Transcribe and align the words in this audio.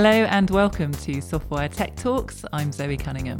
Hello 0.00 0.12
and 0.12 0.48
welcome 0.50 0.92
to 0.92 1.16
Softwire 1.16 1.68
Tech 1.68 1.96
Talks. 1.96 2.44
I'm 2.52 2.70
Zoe 2.70 2.96
Cunningham. 2.96 3.36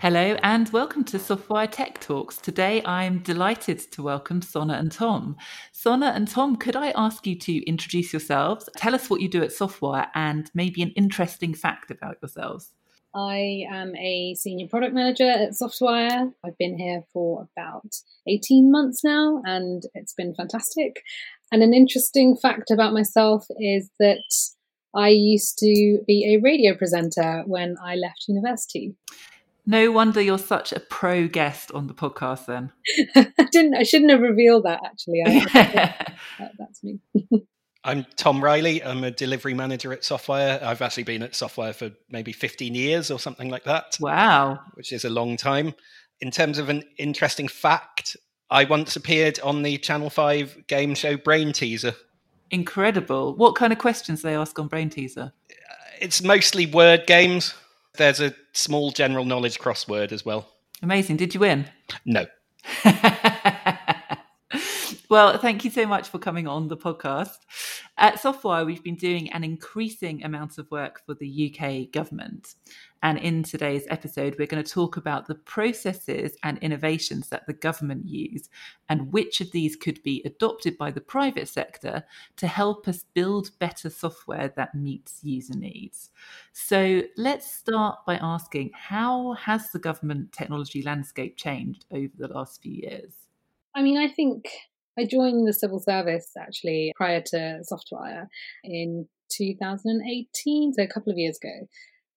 Hello 0.00 0.34
and 0.42 0.66
welcome 0.70 1.04
to 1.04 1.18
Softwire 1.18 1.70
Tech 1.70 2.00
Talks. 2.00 2.38
Today 2.38 2.82
I'm 2.86 3.18
delighted 3.18 3.80
to 3.92 4.02
welcome 4.02 4.40
Sona 4.40 4.78
and 4.78 4.90
Tom. 4.90 5.36
Sona 5.72 6.06
and 6.06 6.26
Tom, 6.26 6.56
could 6.56 6.74
I 6.74 6.92
ask 6.96 7.26
you 7.26 7.38
to 7.38 7.62
introduce 7.68 8.14
yourselves? 8.14 8.66
Tell 8.78 8.94
us 8.94 9.10
what 9.10 9.20
you 9.20 9.28
do 9.28 9.42
at 9.42 9.50
Softwire, 9.50 10.06
and 10.14 10.50
maybe 10.54 10.80
an 10.80 10.92
interesting 10.96 11.52
fact 11.52 11.90
about 11.90 12.16
yourselves. 12.22 12.72
I 13.14 13.64
am 13.70 13.96
a 13.96 14.34
senior 14.34 14.68
product 14.68 14.94
manager 14.94 15.28
at 15.28 15.50
Softwire. 15.50 16.32
I've 16.44 16.58
been 16.58 16.78
here 16.78 17.02
for 17.12 17.48
about 17.56 17.94
18 18.26 18.70
months 18.70 19.02
now 19.02 19.42
and 19.44 19.82
it's 19.94 20.12
been 20.12 20.34
fantastic. 20.34 21.02
And 21.50 21.62
an 21.62 21.72
interesting 21.72 22.36
fact 22.36 22.70
about 22.70 22.92
myself 22.92 23.46
is 23.58 23.90
that 23.98 24.22
I 24.94 25.08
used 25.08 25.58
to 25.58 26.00
be 26.06 26.34
a 26.34 26.40
radio 26.42 26.74
presenter 26.74 27.42
when 27.46 27.76
I 27.82 27.94
left 27.94 28.26
university. 28.28 28.94
No 29.66 29.90
wonder 29.90 30.20
you're 30.20 30.38
such 30.38 30.72
a 30.72 30.80
pro 30.80 31.28
guest 31.28 31.70
on 31.72 31.88
the 31.88 31.94
podcast 31.94 32.46
then. 32.46 32.72
I 33.16 33.48
didn't 33.52 33.74
I 33.74 33.82
shouldn't 33.82 34.10
have 34.10 34.20
revealed 34.20 34.64
that 34.64 34.80
actually. 34.84 35.22
I, 35.26 36.06
that's 36.58 36.82
me. 36.82 37.00
I'm 37.84 38.06
Tom 38.16 38.42
Riley. 38.42 38.82
I'm 38.82 39.04
a 39.04 39.10
delivery 39.10 39.54
manager 39.54 39.92
at 39.92 40.02
Softwire. 40.02 40.62
I've 40.62 40.82
actually 40.82 41.04
been 41.04 41.22
at 41.22 41.32
Softwire 41.32 41.74
for 41.74 41.90
maybe 42.10 42.32
15 42.32 42.74
years 42.74 43.10
or 43.10 43.18
something 43.18 43.50
like 43.50 43.64
that. 43.64 43.96
Wow. 44.00 44.60
Which 44.74 44.92
is 44.92 45.04
a 45.04 45.10
long 45.10 45.36
time. 45.36 45.74
In 46.20 46.30
terms 46.30 46.58
of 46.58 46.68
an 46.68 46.82
interesting 46.98 47.46
fact, 47.46 48.16
I 48.50 48.64
once 48.64 48.96
appeared 48.96 49.38
on 49.40 49.62
the 49.62 49.78
Channel 49.78 50.10
5 50.10 50.66
game 50.66 50.94
show 50.94 51.16
Brain 51.16 51.52
Teaser. 51.52 51.94
Incredible. 52.50 53.34
What 53.36 53.54
kind 53.54 53.72
of 53.72 53.78
questions 53.78 54.22
do 54.22 54.28
they 54.28 54.34
ask 54.34 54.58
on 54.58 54.68
Brain 54.68 54.88
Teaser? 54.88 55.32
Uh, 55.50 55.54
it's 56.00 56.22
mostly 56.22 56.66
word 56.66 57.06
games. 57.06 57.54
There's 57.96 58.20
a 58.20 58.34
small 58.52 58.90
general 58.90 59.24
knowledge 59.24 59.58
crossword 59.58 60.12
as 60.12 60.24
well. 60.24 60.48
Amazing. 60.82 61.16
Did 61.16 61.34
you 61.34 61.40
win? 61.40 61.66
No. 62.06 62.26
well, 65.10 65.38
thank 65.38 65.64
you 65.64 65.70
so 65.70 65.86
much 65.86 66.08
for 66.08 66.18
coming 66.18 66.46
on 66.46 66.68
the 66.68 66.76
podcast. 66.76 67.38
At 67.96 68.16
Softwire, 68.16 68.66
we've 68.66 68.82
been 68.82 68.94
doing 68.94 69.32
an 69.32 69.42
increasing 69.42 70.22
amount 70.22 70.58
of 70.58 70.70
work 70.70 71.00
for 71.06 71.14
the 71.14 71.50
UK 71.50 71.90
government. 71.90 72.56
And 73.02 73.16
in 73.18 73.42
today's 73.42 73.86
episode, 73.88 74.36
we're 74.38 74.46
going 74.46 74.62
to 74.62 74.70
talk 74.70 74.98
about 74.98 75.26
the 75.26 75.36
processes 75.36 76.36
and 76.42 76.58
innovations 76.58 77.28
that 77.30 77.46
the 77.46 77.54
government 77.54 78.06
use 78.06 78.50
and 78.90 79.10
which 79.10 79.40
of 79.40 79.50
these 79.50 79.76
could 79.76 80.02
be 80.02 80.22
adopted 80.26 80.76
by 80.76 80.90
the 80.90 81.00
private 81.00 81.48
sector 81.48 82.04
to 82.36 82.46
help 82.46 82.86
us 82.86 83.06
build 83.14 83.58
better 83.60 83.88
software 83.88 84.52
that 84.56 84.74
meets 84.74 85.20
user 85.22 85.56
needs. 85.56 86.10
So 86.52 87.02
let's 87.16 87.50
start 87.50 88.04
by 88.06 88.16
asking 88.16 88.72
how 88.74 89.32
has 89.34 89.70
the 89.70 89.78
government 89.78 90.32
technology 90.32 90.82
landscape 90.82 91.38
changed 91.38 91.86
over 91.92 92.12
the 92.18 92.28
last 92.28 92.60
few 92.60 92.74
years? 92.74 93.14
I 93.74 93.82
mean, 93.82 93.96
I 93.96 94.08
think 94.08 94.50
I 94.98 95.06
joined 95.06 95.46
the 95.46 95.52
civil 95.52 95.80
service 95.80 96.30
actually 96.38 96.92
prior 96.96 97.22
to 97.26 97.60
Softwire 97.70 98.26
in 98.64 99.06
2018, 99.30 100.72
so 100.74 100.82
a 100.82 100.86
couple 100.86 101.12
of 101.12 101.18
years 101.18 101.38
ago. 101.42 101.66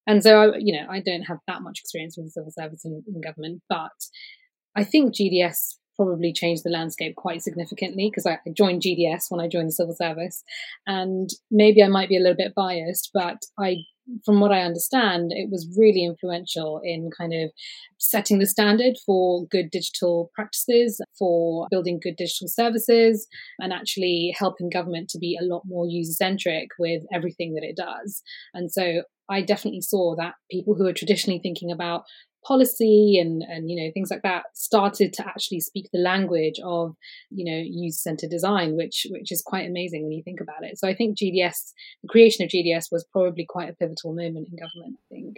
And 0.08 0.24
so, 0.24 0.42
I, 0.42 0.58
you 0.58 0.74
know, 0.74 0.88
I 0.90 1.00
don't 1.00 1.24
have 1.24 1.38
that 1.48 1.62
much 1.62 1.80
experience 1.80 2.18
with 2.18 2.28
the 2.28 2.32
civil 2.32 2.52
service 2.52 2.84
in, 2.84 3.04
in 3.08 3.22
government, 3.22 3.62
but 3.70 3.92
I 4.76 4.84
think 4.84 5.14
GDS 5.16 5.76
probably 5.96 6.34
changed 6.34 6.64
the 6.64 6.72
landscape 6.72 7.16
quite 7.16 7.44
significantly 7.44 8.10
because 8.10 8.26
I 8.26 8.40
joined 8.54 8.82
GDS 8.82 9.26
when 9.30 9.40
I 9.40 9.48
joined 9.48 9.68
the 9.68 9.74
civil 9.74 9.94
service. 9.94 10.44
And 10.88 11.30
maybe 11.52 11.84
I 11.84 11.88
might 11.88 12.10
be 12.10 12.18
a 12.18 12.20
little 12.20 12.36
bit 12.36 12.56
biased, 12.56 13.12
but 13.14 13.38
I, 13.60 13.78
from 14.26 14.40
what 14.40 14.52
I 14.52 14.62
understand, 14.62 15.32
it 15.32 15.50
was 15.50 15.68
really 15.78 16.04
influential 16.04 16.82
in 16.84 17.10
kind 17.18 17.34
of 17.34 17.52
setting 17.98 18.40
the 18.40 18.46
standard 18.46 18.96
for 19.06 19.46
good 19.48 19.70
digital 19.72 20.32
practices, 20.34 21.02
for 21.18 21.68
building 21.70 22.00
good 22.02 22.16
digital 22.16 22.48
services, 22.48 23.28
and 23.60 23.72
actually 23.72 24.34
helping 24.38 24.70
government 24.70 25.10
to 25.10 25.20
be 25.20 25.38
a 25.40 25.46
lot 25.46 25.64
more 25.66 25.86
user 25.88 26.14
centric 26.14 26.70
with 26.80 27.04
everything 27.14 27.54
that 27.54 27.64
it 27.64 27.76
does. 27.76 28.22
And 28.54 28.72
so 28.72 29.04
I 29.30 29.42
definitely 29.42 29.82
saw 29.82 30.16
that 30.18 30.34
people 30.50 30.76
who 30.76 30.86
are 30.86 30.94
traditionally 30.94 31.40
thinking 31.42 31.72
about 31.72 32.04
policy 32.46 33.20
and 33.20 33.44
and 33.44 33.70
you 33.70 33.76
know 33.76 33.92
things 33.94 34.10
like 34.10 34.24
that 34.24 34.44
started 34.54 35.14
to 35.14 35.28
actually 35.28 35.60
speak 35.60 35.90
the 35.92 36.00
language 36.00 36.60
of 36.64 36.96
you 37.30 37.46
know 37.46 37.62
user 37.64 37.98
centered 37.98 38.30
design 38.30 38.76
which 38.76 39.06
which 39.12 39.32
is 39.32 39.42
quite 39.42 39.68
amazing 39.68 40.04
when 40.04 40.12
you 40.12 40.24
think 40.24 40.42
about 40.42 40.64
it. 40.64 40.78
So 40.80 40.88
i 40.88 40.96
think 40.96 41.18
gds 41.18 41.74
the 42.02 42.08
creation 42.08 42.44
of 42.44 42.50
gds 42.50 42.92
was 42.92 43.04
probably 43.12 43.46
quite 43.46 43.70
a 43.70 43.74
pivotal 43.74 44.14
moment 44.14 44.48
in 44.52 44.58
government 44.58 44.98
i 45.12 45.16
think. 45.16 45.38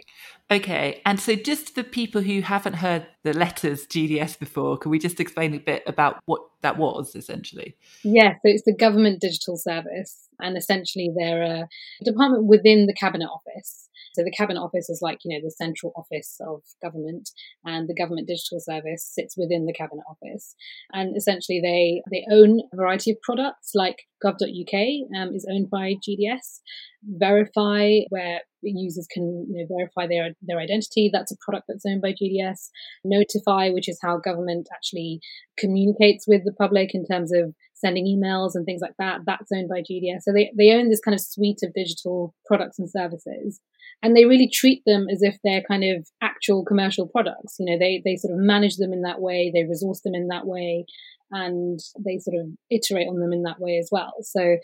Okay 0.50 1.02
and 1.04 1.20
so 1.20 1.34
just 1.34 1.74
for 1.74 1.82
people 1.82 2.22
who 2.22 2.40
haven't 2.40 2.74
heard 2.74 3.06
the 3.22 3.34
letters 3.34 3.86
gds 3.86 4.38
before 4.38 4.78
can 4.78 4.90
we 4.90 4.98
just 4.98 5.20
explain 5.20 5.54
a 5.54 5.58
bit 5.58 5.82
about 5.86 6.20
what 6.24 6.40
that 6.62 6.78
was 6.78 7.14
essentially? 7.14 7.76
Yeah 8.02 8.34
so 8.34 8.40
it's 8.44 8.64
the 8.64 8.74
government 8.74 9.20
digital 9.20 9.56
service 9.56 10.28
and 10.40 10.56
essentially 10.56 11.10
they're 11.14 11.42
a 11.42 11.68
department 12.02 12.44
within 12.46 12.86
the 12.86 12.94
cabinet 12.94 13.28
office 13.28 13.88
so 14.14 14.22
the 14.22 14.30
Cabinet 14.30 14.60
Office 14.60 14.88
is 14.88 15.00
like, 15.02 15.18
you 15.24 15.36
know, 15.36 15.42
the 15.44 15.50
central 15.50 15.92
office 15.96 16.36
of 16.40 16.62
government 16.80 17.30
and 17.64 17.88
the 17.88 17.94
Government 17.94 18.28
Digital 18.28 18.60
Service 18.60 19.04
sits 19.04 19.36
within 19.36 19.66
the 19.66 19.72
Cabinet 19.72 20.04
Office. 20.08 20.54
And 20.92 21.16
essentially 21.16 21.60
they, 21.60 22.02
they 22.10 22.24
own 22.32 22.60
a 22.72 22.76
variety 22.76 23.10
of 23.10 23.20
products 23.22 23.72
like 23.74 24.04
gov.uk 24.24 25.20
um, 25.20 25.34
is 25.34 25.46
owned 25.50 25.68
by 25.68 25.94
GDS. 25.94 26.60
Verify, 27.02 27.98
where 28.08 28.40
users 28.62 29.06
can 29.10 29.46
you 29.50 29.58
know, 29.58 29.76
verify 29.76 30.06
their 30.06 30.30
their 30.40 30.58
identity, 30.58 31.10
that's 31.12 31.32
a 31.32 31.36
product 31.44 31.66
that's 31.68 31.84
owned 31.86 32.00
by 32.00 32.12
GDS. 32.12 32.70
Notify, 33.04 33.70
which 33.70 33.88
is 33.88 33.98
how 34.02 34.18
government 34.18 34.68
actually 34.72 35.20
communicates 35.58 36.26
with 36.26 36.44
the 36.44 36.52
public 36.52 36.94
in 36.94 37.04
terms 37.04 37.30
of 37.34 37.54
sending 37.74 38.06
emails 38.06 38.52
and 38.54 38.64
things 38.64 38.80
like 38.80 38.94
that, 38.98 39.20
that's 39.26 39.52
owned 39.52 39.68
by 39.68 39.80
GDS. 39.80 40.22
So 40.22 40.32
they, 40.32 40.50
they 40.56 40.72
own 40.72 40.88
this 40.88 41.00
kind 41.00 41.14
of 41.14 41.20
suite 41.20 41.60
of 41.62 41.74
digital 41.74 42.34
products 42.46 42.78
and 42.78 42.88
services 42.88 43.60
and 44.02 44.16
they 44.16 44.24
really 44.24 44.50
treat 44.52 44.82
them 44.86 45.06
as 45.10 45.22
if 45.22 45.36
they're 45.42 45.62
kind 45.62 45.84
of 45.84 46.06
actual 46.22 46.64
commercial 46.64 47.06
products. 47.06 47.56
You 47.58 47.66
know, 47.66 47.78
they 47.78 48.02
they 48.04 48.16
sort 48.16 48.34
of 48.34 48.40
manage 48.40 48.76
them 48.76 48.92
in 48.92 49.02
that 49.02 49.20
way, 49.20 49.50
they 49.54 49.64
resource 49.64 50.00
them 50.00 50.14
in 50.14 50.28
that 50.28 50.46
way, 50.46 50.84
and 51.30 51.80
they 52.04 52.18
sort 52.18 52.36
of 52.40 52.48
iterate 52.70 53.08
on 53.08 53.20
them 53.20 53.32
in 53.32 53.42
that 53.42 53.60
way 53.60 53.78
as 53.78 53.88
well. 53.90 54.12
So 54.22 54.56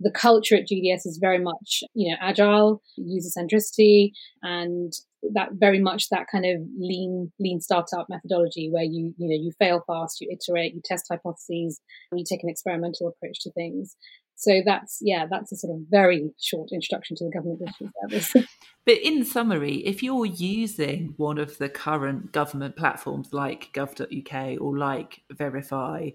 the 0.00 0.10
culture 0.10 0.56
at 0.56 0.66
GDS 0.66 1.06
is 1.06 1.18
very 1.20 1.38
much, 1.38 1.84
you 1.94 2.10
know, 2.10 2.16
agile, 2.20 2.82
user 2.96 3.28
centricity, 3.38 4.12
and 4.42 4.92
that 5.34 5.50
very 5.52 5.78
much 5.78 6.08
that 6.08 6.26
kind 6.32 6.46
of 6.46 6.62
lean 6.78 7.30
lean 7.38 7.60
startup 7.60 8.06
methodology 8.08 8.70
where 8.70 8.82
you 8.82 9.14
you 9.18 9.28
know 9.28 9.36
you 9.36 9.52
fail 9.58 9.84
fast, 9.86 10.20
you 10.20 10.28
iterate, 10.30 10.74
you 10.74 10.80
test 10.84 11.06
hypotheses, 11.10 11.80
and 12.10 12.18
you 12.18 12.24
take 12.28 12.42
an 12.42 12.48
experimental 12.48 13.08
approach 13.08 13.40
to 13.40 13.52
things. 13.52 13.96
So 14.40 14.62
that's 14.64 15.00
yeah, 15.02 15.26
that's 15.30 15.52
a 15.52 15.56
sort 15.56 15.76
of 15.76 15.82
very 15.90 16.30
short 16.40 16.70
introduction 16.72 17.14
to 17.16 17.24
the 17.24 17.30
government 17.30 17.58
digital 17.58 17.90
service. 18.00 18.48
but 18.86 18.94
in 18.94 19.22
summary, 19.22 19.86
if 19.86 20.02
you're 20.02 20.24
using 20.24 21.12
one 21.18 21.36
of 21.36 21.58
the 21.58 21.68
current 21.68 22.32
government 22.32 22.74
platforms 22.74 23.34
like 23.34 23.70
gov.uk 23.74 24.58
or 24.58 24.78
like 24.78 25.20
Verify, 25.30 26.10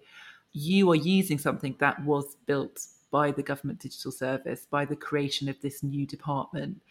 you 0.54 0.90
are 0.90 0.96
using 0.96 1.38
something 1.38 1.76
that 1.80 2.04
was 2.04 2.36
built 2.48 2.88
by 3.12 3.30
the 3.30 3.44
government 3.44 3.80
digital 3.80 4.12
service, 4.12 4.66
by 4.72 4.86
the 4.86 4.96
creation 4.96 5.48
of 5.48 5.62
this 5.62 5.84
new 5.84 6.08
department 6.08 6.82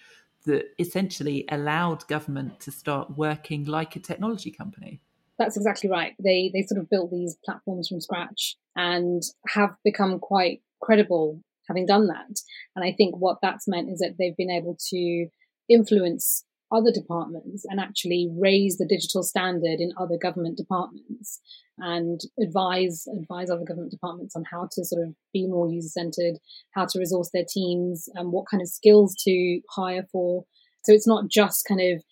that 0.45 0.66
essentially 0.78 1.45
allowed 1.49 2.06
government 2.06 2.61
to 2.61 2.71
start 2.71 3.16
working 3.16 3.65
like 3.65 3.97
a 3.97 4.01
technology 4.01 4.53
company. 4.53 5.01
That's 5.36 5.57
exactly 5.57 5.91
right. 5.91 6.15
They 6.22 6.53
they 6.54 6.63
sort 6.63 6.81
of 6.81 6.89
built 6.89 7.10
these 7.10 7.36
platforms 7.45 7.89
from 7.89 8.01
scratch 8.01 8.57
and 8.77 9.21
have 9.48 9.75
become 9.83 10.21
quite 10.21 10.63
credible 10.84 11.41
having 11.69 11.86
done 11.86 12.07
that. 12.09 12.41
And 12.77 12.84
I 12.84 12.92
think 12.92 13.16
what 13.16 13.39
that's 13.41 13.66
meant 13.66 13.89
is 13.91 13.98
that 14.01 14.16
they've 14.19 14.36
been 14.36 14.51
able 14.51 14.77
to 14.91 15.27
influence 15.69 16.45
other 16.72 16.91
departments 16.92 17.65
and 17.69 17.81
actually 17.81 18.28
raise 18.39 18.77
the 18.77 18.86
digital 18.86 19.22
standard 19.22 19.81
in 19.81 19.92
other 19.98 20.16
government 20.21 20.57
departments 20.57 21.41
and 21.78 22.21
advise 22.41 23.04
advise 23.19 23.51
other 23.51 23.65
government 23.65 23.91
departments 23.91 24.36
on 24.36 24.45
how 24.51 24.69
to 24.71 24.84
sort 24.84 25.07
of 25.07 25.15
be 25.33 25.47
more 25.47 25.69
user 25.69 25.89
centered, 25.89 26.39
how 26.75 26.86
to 26.86 26.98
resource 26.98 27.31
their 27.33 27.45
teams, 27.48 28.09
and 28.15 28.33
what 28.33 28.47
kind 28.51 28.63
of 28.63 28.69
skills 28.69 29.15
to 29.25 29.60
hire 29.71 30.07
for. 30.10 30.45
So 30.84 30.92
it's 30.92 31.07
not 31.07 31.28
just 31.28 31.65
kind 31.66 31.81
of 31.81 32.03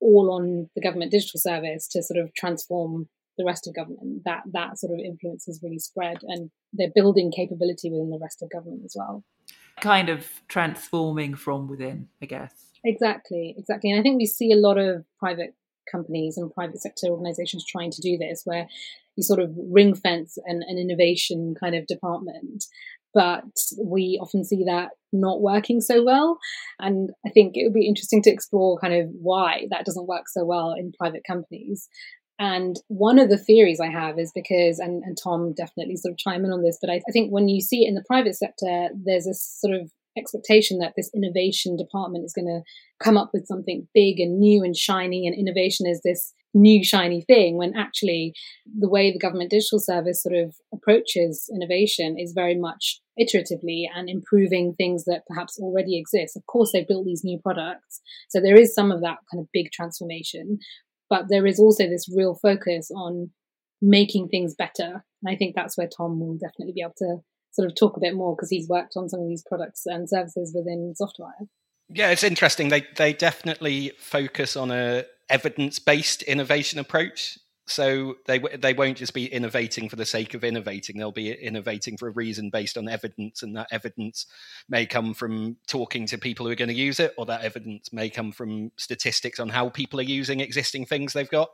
all 0.00 0.30
on 0.30 0.68
the 0.74 0.82
government 0.82 1.10
digital 1.10 1.40
service 1.40 1.88
to 1.88 2.02
sort 2.02 2.18
of 2.18 2.32
transform 2.34 3.08
the 3.38 3.44
rest 3.44 3.66
of 3.66 3.74
government. 3.74 4.22
That 4.24 4.42
that 4.52 4.78
sort 4.78 4.92
of 4.92 5.04
influence 5.04 5.46
has 5.46 5.60
really 5.62 5.78
spread, 5.78 6.18
and 6.22 6.50
they're 6.72 6.92
building 6.94 7.32
capability 7.34 7.90
within 7.90 8.10
the 8.10 8.18
rest 8.20 8.42
of 8.42 8.50
government 8.50 8.82
as 8.84 8.94
well. 8.96 9.24
Kind 9.80 10.08
of 10.08 10.26
transforming 10.48 11.34
from 11.34 11.68
within, 11.68 12.08
I 12.22 12.26
guess. 12.26 12.52
Exactly, 12.84 13.54
exactly. 13.58 13.90
And 13.90 14.00
I 14.00 14.02
think 14.02 14.18
we 14.18 14.26
see 14.26 14.52
a 14.52 14.56
lot 14.56 14.78
of 14.78 15.04
private 15.18 15.54
companies 15.90 16.36
and 16.36 16.52
private 16.52 16.80
sector 16.80 17.08
organizations 17.08 17.64
trying 17.64 17.90
to 17.92 18.00
do 18.00 18.16
this, 18.16 18.42
where 18.44 18.66
you 19.16 19.22
sort 19.22 19.40
of 19.40 19.50
ring 19.56 19.94
fence 19.94 20.38
an, 20.46 20.62
an 20.66 20.78
innovation 20.78 21.54
kind 21.58 21.74
of 21.74 21.86
department 21.86 22.64
but 23.16 23.44
we 23.82 24.18
often 24.20 24.44
see 24.44 24.62
that 24.64 24.90
not 25.10 25.40
working 25.40 25.80
so 25.80 26.04
well. 26.04 26.38
And 26.78 27.08
I 27.26 27.30
think 27.30 27.52
it 27.56 27.64
would 27.64 27.72
be 27.72 27.88
interesting 27.88 28.20
to 28.24 28.30
explore 28.30 28.78
kind 28.78 28.92
of 28.92 29.08
why 29.18 29.68
that 29.70 29.86
doesn't 29.86 30.06
work 30.06 30.24
so 30.28 30.44
well 30.44 30.74
in 30.78 30.92
private 30.92 31.22
companies. 31.26 31.88
And 32.38 32.76
one 32.88 33.18
of 33.18 33.30
the 33.30 33.38
theories 33.38 33.80
I 33.80 33.90
have 33.90 34.18
is 34.18 34.30
because, 34.34 34.78
and, 34.78 35.02
and 35.04 35.16
Tom 35.22 35.54
definitely 35.54 35.96
sort 35.96 36.12
of 36.12 36.18
chime 36.18 36.44
in 36.44 36.52
on 36.52 36.62
this, 36.62 36.78
but 36.80 36.90
I, 36.90 36.96
I 36.96 37.12
think 37.12 37.30
when 37.30 37.48
you 37.48 37.60
see 37.60 37.84
it 37.84 37.88
in 37.88 37.94
the 37.94 38.04
private 38.06 38.34
sector, 38.34 38.88
there's 38.94 39.26
a 39.26 39.34
sort 39.34 39.74
of 39.74 39.90
expectation 40.18 40.78
that 40.78 40.94
this 40.96 41.10
innovation 41.14 41.76
department 41.76 42.24
is 42.24 42.32
going 42.32 42.46
to 42.46 42.62
come 43.04 43.16
up 43.16 43.30
with 43.32 43.46
something 43.46 43.86
big 43.94 44.18
and 44.18 44.38
new 44.38 44.62
and 44.62 44.76
shiny, 44.76 45.26
and 45.26 45.36
innovation 45.36 45.86
is 45.86 46.00
this 46.04 46.32
new 46.54 46.82
shiny 46.82 47.20
thing 47.20 47.58
when 47.58 47.76
actually 47.76 48.32
the 48.78 48.88
way 48.88 49.12
the 49.12 49.18
government 49.18 49.50
digital 49.50 49.78
service 49.78 50.22
sort 50.22 50.34
of 50.34 50.54
approaches 50.72 51.50
innovation 51.54 52.16
is 52.18 52.32
very 52.32 52.58
much 52.58 53.00
iteratively 53.20 53.84
and 53.94 54.08
improving 54.08 54.74
things 54.74 55.04
that 55.04 55.22
perhaps 55.28 55.58
already 55.58 55.98
exist. 55.98 56.36
Of 56.36 56.46
course, 56.46 56.70
they've 56.72 56.88
built 56.88 57.04
these 57.04 57.24
new 57.24 57.38
products. 57.42 58.00
So 58.30 58.40
there 58.40 58.56
is 58.56 58.74
some 58.74 58.90
of 58.90 59.00
that 59.02 59.18
kind 59.30 59.40
of 59.40 59.48
big 59.52 59.70
transformation, 59.70 60.58
but 61.08 61.26
there 61.28 61.46
is 61.46 61.58
also 61.58 61.88
this 61.88 62.08
real 62.14 62.34
focus 62.34 62.90
on 62.90 63.30
making 63.80 64.28
things 64.28 64.54
better. 64.54 65.04
And 65.22 65.34
I 65.34 65.36
think 65.36 65.54
that's 65.54 65.76
where 65.76 65.88
Tom 65.88 66.20
will 66.20 66.38
definitely 66.38 66.72
be 66.72 66.82
able 66.82 66.94
to 66.98 67.18
sort 67.52 67.70
of 67.70 67.76
talk 67.76 67.96
a 67.96 68.00
bit 68.00 68.14
more 68.14 68.34
because 68.34 68.50
he's 68.50 68.68
worked 68.68 68.94
on 68.96 69.08
some 69.08 69.20
of 69.20 69.28
these 69.28 69.44
products 69.48 69.82
and 69.86 70.08
services 70.08 70.52
within 70.54 70.94
Softwire. 71.00 71.48
Yeah, 71.88 72.10
it's 72.10 72.24
interesting. 72.24 72.68
They 72.68 72.84
they 72.96 73.12
definitely 73.12 73.92
focus 73.98 74.56
on 74.56 74.70
a 74.70 75.04
evidence 75.28 75.78
based 75.78 76.22
innovation 76.22 76.78
approach. 76.78 77.38
So 77.68 78.14
they 78.26 78.38
they 78.38 78.74
won't 78.74 78.96
just 78.96 79.12
be 79.12 79.26
innovating 79.26 79.88
for 79.88 79.96
the 79.96 80.06
sake 80.06 80.34
of 80.34 80.44
innovating. 80.44 80.98
They'll 80.98 81.10
be 81.10 81.32
innovating 81.32 81.96
for 81.96 82.06
a 82.06 82.12
reason 82.12 82.50
based 82.50 82.78
on 82.78 82.88
evidence, 82.88 83.42
and 83.42 83.56
that 83.56 83.68
evidence 83.72 84.26
may 84.68 84.86
come 84.86 85.14
from 85.14 85.56
talking 85.66 86.06
to 86.06 86.18
people 86.18 86.46
who 86.46 86.52
are 86.52 86.56
going 86.56 86.68
to 86.68 86.74
use 86.74 87.00
it, 87.00 87.12
or 87.18 87.26
that 87.26 87.42
evidence 87.42 87.92
may 87.92 88.08
come 88.08 88.30
from 88.30 88.70
statistics 88.76 89.40
on 89.40 89.48
how 89.48 89.68
people 89.68 89.98
are 89.98 90.04
using 90.04 90.38
existing 90.38 90.86
things 90.86 91.12
they've 91.12 91.28
got, 91.28 91.48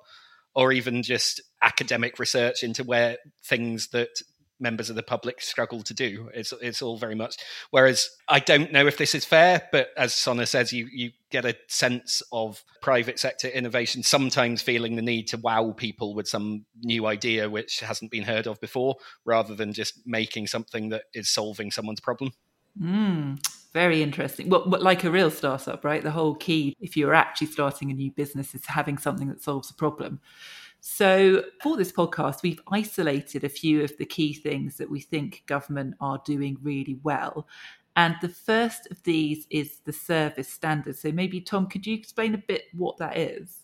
or 0.54 0.70
even 0.70 1.02
just 1.02 1.40
academic 1.62 2.18
research 2.18 2.62
into 2.62 2.84
where 2.84 3.16
things 3.42 3.88
that 3.88 4.10
members 4.62 4.88
of 4.88 4.96
the 4.96 5.02
public 5.02 5.42
struggle 5.42 5.82
to 5.82 5.92
do. 5.92 6.30
It's 6.32 6.52
it's 6.62 6.80
all 6.80 6.96
very 6.96 7.14
much. 7.14 7.36
Whereas 7.70 8.08
I 8.28 8.38
don't 8.38 8.72
know 8.72 8.86
if 8.86 8.96
this 8.96 9.14
is 9.14 9.24
fair, 9.24 9.68
but 9.72 9.88
as 9.96 10.14
Sona 10.14 10.46
says, 10.46 10.72
you 10.72 10.88
you 10.92 11.10
get 11.30 11.44
a 11.44 11.56
sense 11.68 12.22
of 12.32 12.62
private 12.80 13.18
sector 13.18 13.48
innovation 13.48 14.02
sometimes 14.02 14.62
feeling 14.62 14.96
the 14.96 15.02
need 15.02 15.26
to 15.28 15.38
wow 15.38 15.72
people 15.72 16.14
with 16.14 16.28
some 16.28 16.64
new 16.82 17.06
idea 17.06 17.50
which 17.50 17.80
hasn't 17.80 18.10
been 18.10 18.24
heard 18.24 18.46
of 18.46 18.60
before, 18.60 18.96
rather 19.24 19.54
than 19.54 19.72
just 19.72 20.00
making 20.06 20.46
something 20.46 20.90
that 20.90 21.04
is 21.12 21.28
solving 21.28 21.70
someone's 21.70 22.00
problem. 22.00 22.32
Mm, 22.80 23.38
very 23.72 24.02
interesting. 24.02 24.48
Well, 24.48 24.64
like 24.66 25.04
a 25.04 25.10
real 25.10 25.30
startup, 25.30 25.84
right? 25.84 26.02
The 26.02 26.10
whole 26.10 26.34
key, 26.34 26.74
if 26.80 26.96
you're 26.96 27.14
actually 27.14 27.48
starting 27.48 27.90
a 27.90 27.94
new 27.94 28.10
business, 28.10 28.54
is 28.54 28.66
having 28.66 28.98
something 28.98 29.28
that 29.28 29.42
solves 29.42 29.70
a 29.70 29.74
problem. 29.74 30.20
So, 30.84 31.44
for 31.62 31.76
this 31.76 31.92
podcast, 31.92 32.42
we've 32.42 32.60
isolated 32.66 33.44
a 33.44 33.48
few 33.48 33.84
of 33.84 33.96
the 33.98 34.04
key 34.04 34.34
things 34.34 34.78
that 34.78 34.90
we 34.90 34.98
think 34.98 35.44
government 35.46 35.94
are 36.00 36.20
doing 36.24 36.58
really 36.60 36.98
well. 37.04 37.46
And 37.94 38.16
the 38.20 38.28
first 38.28 38.88
of 38.90 39.00
these 39.04 39.46
is 39.48 39.78
the 39.84 39.92
service 39.92 40.48
standard. 40.48 40.96
So, 40.98 41.12
maybe, 41.12 41.40
Tom, 41.40 41.68
could 41.68 41.86
you 41.86 41.94
explain 41.94 42.34
a 42.34 42.38
bit 42.38 42.64
what 42.72 42.98
that 42.98 43.16
is? 43.16 43.60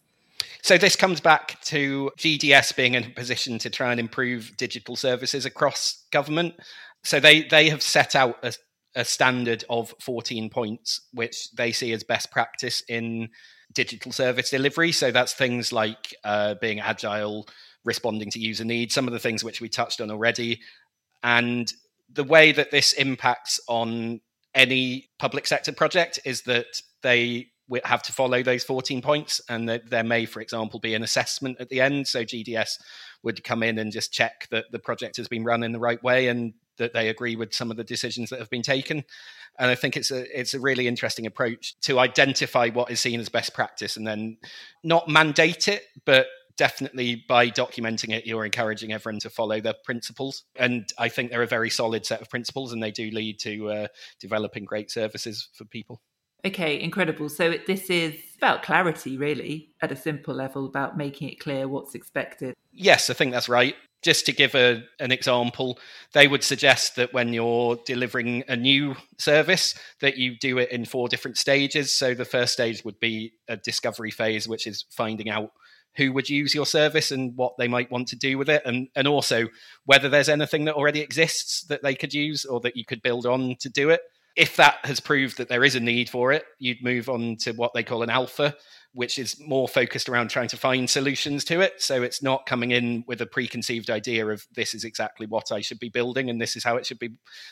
So, 0.62 0.78
this 0.78 0.94
comes 0.94 1.20
back 1.20 1.60
to 1.62 2.12
GDS 2.16 2.76
being 2.76 2.94
in 2.94 3.02
a 3.02 3.10
position 3.10 3.58
to 3.58 3.68
try 3.68 3.90
and 3.90 3.98
improve 3.98 4.56
digital 4.56 4.94
services 4.94 5.44
across 5.44 6.04
government. 6.12 6.54
So, 7.02 7.18
they, 7.18 7.42
they 7.42 7.68
have 7.70 7.82
set 7.82 8.14
out 8.14 8.36
a, 8.44 8.54
a 8.94 9.04
standard 9.04 9.64
of 9.68 9.92
14 10.00 10.50
points, 10.50 11.00
which 11.12 11.50
they 11.50 11.72
see 11.72 11.92
as 11.92 12.04
best 12.04 12.30
practice 12.30 12.80
in 12.88 13.30
digital 13.72 14.12
service 14.12 14.50
delivery. 14.50 14.92
So 14.92 15.10
that's 15.10 15.34
things 15.34 15.72
like 15.72 16.14
uh, 16.24 16.54
being 16.60 16.80
agile, 16.80 17.46
responding 17.84 18.30
to 18.30 18.40
user 18.40 18.64
needs, 18.64 18.94
some 18.94 19.06
of 19.06 19.12
the 19.12 19.18
things 19.18 19.44
which 19.44 19.60
we 19.60 19.68
touched 19.68 20.00
on 20.00 20.10
already. 20.10 20.60
And 21.22 21.72
the 22.12 22.24
way 22.24 22.52
that 22.52 22.70
this 22.70 22.92
impacts 22.92 23.60
on 23.68 24.20
any 24.54 25.10
public 25.18 25.46
sector 25.46 25.72
project 25.72 26.18
is 26.24 26.42
that 26.42 26.82
they 27.02 27.48
have 27.84 28.02
to 28.02 28.12
follow 28.12 28.42
those 28.42 28.64
14 28.64 29.02
points 29.02 29.40
and 29.48 29.68
that 29.68 29.90
there 29.90 30.02
may 30.02 30.24
for 30.24 30.40
example 30.40 30.80
be 30.80 30.94
an 30.94 31.02
assessment 31.02 31.58
at 31.60 31.68
the 31.68 31.82
end 31.82 32.08
so 32.08 32.24
gds 32.24 32.78
would 33.22 33.44
come 33.44 33.62
in 33.62 33.78
and 33.78 33.92
just 33.92 34.10
check 34.10 34.48
that 34.50 34.64
the 34.72 34.78
project 34.78 35.18
has 35.18 35.28
been 35.28 35.44
run 35.44 35.62
in 35.62 35.72
the 35.72 35.78
right 35.78 36.02
way 36.02 36.28
and 36.28 36.54
that 36.78 36.92
they 36.92 37.08
agree 37.08 37.36
with 37.36 37.54
some 37.54 37.70
of 37.70 37.76
the 37.76 37.84
decisions 37.84 38.30
that 38.30 38.38
have 38.38 38.50
been 38.50 38.62
taken. 38.62 39.04
And 39.58 39.70
I 39.70 39.74
think 39.74 39.96
it's 39.96 40.10
a 40.10 40.38
it's 40.38 40.54
a 40.54 40.60
really 40.60 40.86
interesting 40.86 41.26
approach 41.26 41.78
to 41.82 41.98
identify 41.98 42.68
what 42.70 42.90
is 42.90 43.00
seen 43.00 43.20
as 43.20 43.28
best 43.28 43.54
practice 43.54 43.96
and 43.96 44.06
then 44.06 44.38
not 44.82 45.08
mandate 45.08 45.68
it, 45.68 45.84
but 46.04 46.26
definitely 46.58 47.24
by 47.28 47.48
documenting 47.48 48.12
it, 48.12 48.26
you're 48.26 48.44
encouraging 48.44 48.92
everyone 48.92 49.20
to 49.20 49.30
follow 49.30 49.60
the 49.60 49.74
principles. 49.84 50.44
And 50.56 50.92
I 50.98 51.08
think 51.08 51.30
they're 51.30 51.42
a 51.42 51.46
very 51.46 51.70
solid 51.70 52.04
set 52.04 52.20
of 52.20 52.28
principles, 52.28 52.72
and 52.72 52.82
they 52.82 52.90
do 52.90 53.10
lead 53.10 53.38
to 53.40 53.70
uh, 53.70 53.86
developing 54.20 54.64
great 54.64 54.90
services 54.90 55.48
for 55.54 55.64
people. 55.64 56.02
Okay, 56.44 56.80
incredible. 56.80 57.28
So 57.28 57.54
this 57.66 57.90
is 57.90 58.14
about 58.36 58.62
clarity, 58.62 59.16
really, 59.16 59.70
at 59.80 59.90
a 59.90 59.96
simple 59.96 60.34
level, 60.34 60.66
about 60.66 60.96
making 60.96 61.28
it 61.30 61.40
clear 61.40 61.66
what's 61.66 61.94
expected. 61.94 62.54
Yes, 62.72 63.08
I 63.08 63.14
think 63.14 63.32
that's 63.32 63.48
right 63.48 63.74
just 64.02 64.26
to 64.26 64.32
give 64.32 64.54
a, 64.54 64.84
an 65.00 65.10
example, 65.12 65.78
they 66.12 66.28
would 66.28 66.44
suggest 66.44 66.96
that 66.96 67.12
when 67.12 67.32
you're 67.32 67.78
delivering 67.84 68.44
a 68.48 68.56
new 68.56 68.96
service, 69.18 69.74
that 70.00 70.16
you 70.16 70.36
do 70.38 70.58
it 70.58 70.70
in 70.70 70.84
four 70.84 71.08
different 71.08 71.36
stages. 71.36 71.96
So 71.96 72.14
the 72.14 72.24
first 72.24 72.52
stage 72.52 72.84
would 72.84 73.00
be 73.00 73.32
a 73.48 73.56
discovery 73.56 74.10
phase, 74.10 74.46
which 74.46 74.66
is 74.66 74.84
finding 74.90 75.28
out 75.28 75.52
who 75.96 76.12
would 76.12 76.30
use 76.30 76.54
your 76.54 76.66
service 76.66 77.10
and 77.10 77.36
what 77.36 77.56
they 77.58 77.66
might 77.66 77.90
want 77.90 78.06
to 78.08 78.16
do 78.16 78.38
with 78.38 78.48
it, 78.48 78.62
and 78.64 78.88
and 78.94 79.08
also 79.08 79.48
whether 79.84 80.08
there's 80.08 80.28
anything 80.28 80.64
that 80.66 80.76
already 80.76 81.00
exists 81.00 81.62
that 81.64 81.82
they 81.82 81.94
could 81.94 82.14
use 82.14 82.44
or 82.44 82.60
that 82.60 82.76
you 82.76 82.84
could 82.84 83.02
build 83.02 83.26
on 83.26 83.56
to 83.60 83.68
do 83.68 83.90
it. 83.90 84.00
If 84.36 84.54
that 84.56 84.76
has 84.84 85.00
proved 85.00 85.38
that 85.38 85.48
there 85.48 85.64
is 85.64 85.74
a 85.74 85.80
need 85.80 86.08
for 86.08 86.30
it, 86.30 86.44
you'd 86.60 86.84
move 86.84 87.08
on 87.08 87.36
to 87.40 87.50
what 87.52 87.74
they 87.74 87.82
call 87.82 88.04
an 88.04 88.10
alpha, 88.10 88.54
which 88.92 89.18
is 89.18 89.40
more 89.40 89.68
focused 89.68 90.08
around 90.08 90.28
trying 90.28 90.48
to 90.48 90.56
find 90.56 90.88
solutions 90.88 91.44
to 91.44 91.60
it. 91.60 91.80
So 91.82 92.02
it's 92.02 92.22
not 92.22 92.46
coming 92.46 92.70
in 92.70 93.04
with 93.06 93.20
a 93.20 93.26
preconceived 93.26 93.90
idea 93.90 94.26
of 94.26 94.46
this 94.54 94.74
is 94.74 94.84
exactly 94.84 95.26
what 95.26 95.52
I 95.52 95.60
should 95.60 95.78
be 95.78 95.88
building 95.88 96.30
and 96.30 96.40
this 96.40 96.56
is 96.56 96.64
how 96.64 96.76
it 96.76 96.86
should 96.86 96.98
be, 96.98 97.10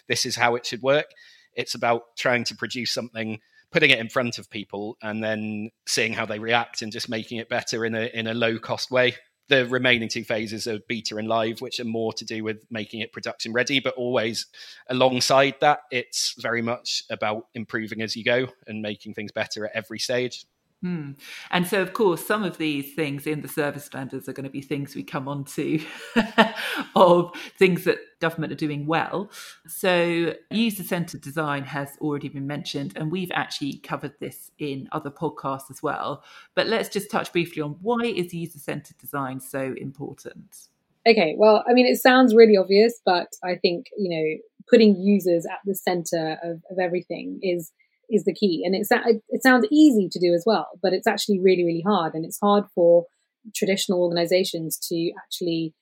this 0.09 0.27
is 0.27 0.37
how 0.37 0.55
it 0.55 0.67
should 0.67 0.83
work. 0.83 1.07
It's 1.55 1.75
about 1.75 2.17
trying 2.17 2.45
to 2.45 2.57
produce 2.57 2.93
something, 2.93 3.41
putting 3.71 3.91
it 3.91 3.99
in 3.99 4.09
front 4.09 4.39
of 4.39 4.51
people, 4.51 4.97
and 5.03 5.23
then 5.23 5.71
seeing 5.87 6.13
how 6.13 6.27
they 6.27 6.39
react 6.39 6.83
and 6.83 6.93
just 6.93 7.09
making 7.09 7.39
it 7.39 7.49
better 7.49 7.85
in 7.85 7.95
a 7.95 8.11
in 8.13 8.27
a 8.27 8.35
low 8.35 8.59
cost 8.59 8.91
way. 8.91 9.17
The 9.49 9.65
remaining 9.67 10.09
two 10.09 10.25
phases 10.25 10.67
are 10.67 10.81
beta 10.89 11.17
and 11.17 11.29
live, 11.29 11.61
which 11.61 11.79
are 11.79 11.85
more 11.85 12.13
to 12.15 12.25
do 12.25 12.43
with 12.43 12.67
making 12.69 13.01
it 13.01 13.13
production 13.13 13.53
ready, 13.53 13.79
but 13.79 13.95
always 13.95 14.47
alongside 14.89 15.55
that, 15.61 15.81
it's 15.93 16.35
very 16.39 16.63
much 16.63 17.05
about 17.11 17.47
improving 17.55 18.03
as 18.03 18.17
you 18.17 18.25
go 18.25 18.49
and 18.67 18.83
making 18.83 19.15
things 19.15 19.31
better 19.31 19.65
at 19.65 19.73
every 19.75 20.01
stage. 20.01 20.45
Hmm. 20.87 21.13
And 21.51 21.67
so, 21.67 21.83
of 21.83 21.95
course, 21.95 22.25
some 22.25 22.45
of 22.45 22.59
these 22.59 22.95
things 22.95 23.27
in 23.27 23.41
the 23.41 23.49
service 23.49 23.85
standards 23.85 24.29
are 24.29 24.33
going 24.33 24.45
to 24.45 24.51
be 24.51 24.61
things 24.61 24.95
we 24.95 25.03
come 25.03 25.27
on 25.27 25.43
to 25.57 25.81
of 26.95 27.33
things 27.59 27.83
that 27.85 27.99
government 28.21 28.53
are 28.53 28.57
doing 28.57 28.87
well. 28.87 29.29
So, 29.67 30.35
user 30.53 30.85
centered 30.85 31.23
design 31.23 31.65
has 31.65 31.89
already 32.01 32.29
been 32.29 32.47
mentioned, 32.47 32.93
and 32.95 33.11
we've 33.11 33.33
actually 33.35 33.79
covered 33.79 34.15
this 34.21 34.53
in 34.61 34.89
other 34.93 35.11
podcasts 35.11 35.73
as 35.73 35.83
well. 35.83 36.23
But 36.55 36.69
let's 36.69 36.89
just 36.89 37.11
touch 37.11 37.33
briefly 37.33 37.63
on 37.63 37.79
why 37.83 38.03
is 38.05 38.33
user 38.33 38.61
centered 38.61 38.99
design 38.99 39.41
so 39.41 39.75
important? 39.77 40.69
Okay, 41.05 41.35
well, 41.37 41.65
I 41.69 41.73
mean, 41.73 41.87
it 41.87 41.97
sounds 41.97 42.33
really 42.33 42.57
obvious, 42.57 43.01
but 43.05 43.33
I 43.43 43.57
think, 43.57 43.87
you 43.99 44.09
know, 44.09 44.39
putting 44.71 44.95
users 45.01 45.47
at 45.47 45.59
the 45.65 45.75
center 45.75 46.39
of, 46.45 46.63
of 46.71 46.79
everything 46.79 47.41
is 47.43 47.73
is 48.11 48.25
the 48.25 48.35
key. 48.35 48.63
And 48.65 48.75
it's 48.75 48.91
it 49.29 49.43
sounds 49.43 49.67
easy 49.71 50.09
to 50.11 50.21
do 50.21 50.33
as 50.35 50.45
well, 50.47 50.69
but 50.83 50.93
it's 50.93 51.07
actually 51.07 51.41
really 51.41 51.65
really 51.65 51.85
hard, 51.87 52.15
and 52.15 52.25
it's 52.25 52.39
hard 52.41 52.65
for 52.75 53.07
traditional 53.55 54.03
organizations 54.03 54.79
to 54.89 55.13
actually 55.23 55.75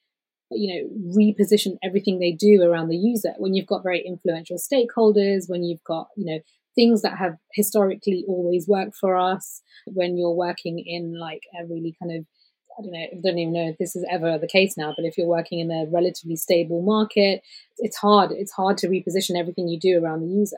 you 0.50 0.74
know 0.74 1.16
reposition 1.16 1.76
everything 1.82 2.18
they 2.18 2.32
do 2.32 2.62
around 2.62 2.88
the 2.88 2.96
user 2.96 3.32
when 3.38 3.54
you've 3.54 3.66
got 3.66 3.82
very 3.82 4.04
influential 4.06 4.58
stakeholders 4.58 5.48
when 5.48 5.64
you've 5.64 5.82
got 5.84 6.08
you 6.16 6.24
know 6.26 6.38
things 6.74 7.02
that 7.02 7.16
have 7.16 7.36
historically 7.54 8.24
always 8.28 8.68
worked 8.68 8.94
for 8.94 9.16
us 9.16 9.62
when 9.86 10.18
you're 10.18 10.34
working 10.34 10.82
in 10.84 11.18
like 11.18 11.42
a 11.58 11.66
really 11.66 11.96
kind 12.00 12.16
of 12.16 12.26
I 12.76 12.82
don't 12.82 12.92
know, 12.92 12.98
I 12.98 13.20
don't 13.22 13.38
even 13.38 13.52
know 13.52 13.68
if 13.68 13.78
this 13.78 13.94
is 13.94 14.04
ever 14.10 14.36
the 14.36 14.48
case 14.48 14.76
now, 14.76 14.92
but 14.96 15.04
if 15.04 15.16
you're 15.16 15.28
working 15.28 15.60
in 15.60 15.70
a 15.70 15.86
relatively 15.92 16.34
stable 16.34 16.82
market, 16.82 17.40
it's 17.78 17.96
hard. 17.96 18.32
It's 18.32 18.52
hard 18.52 18.78
to 18.78 18.88
reposition 18.88 19.38
everything 19.38 19.68
you 19.68 19.78
do 19.78 20.02
around 20.02 20.22
the 20.22 20.34
user. 20.34 20.56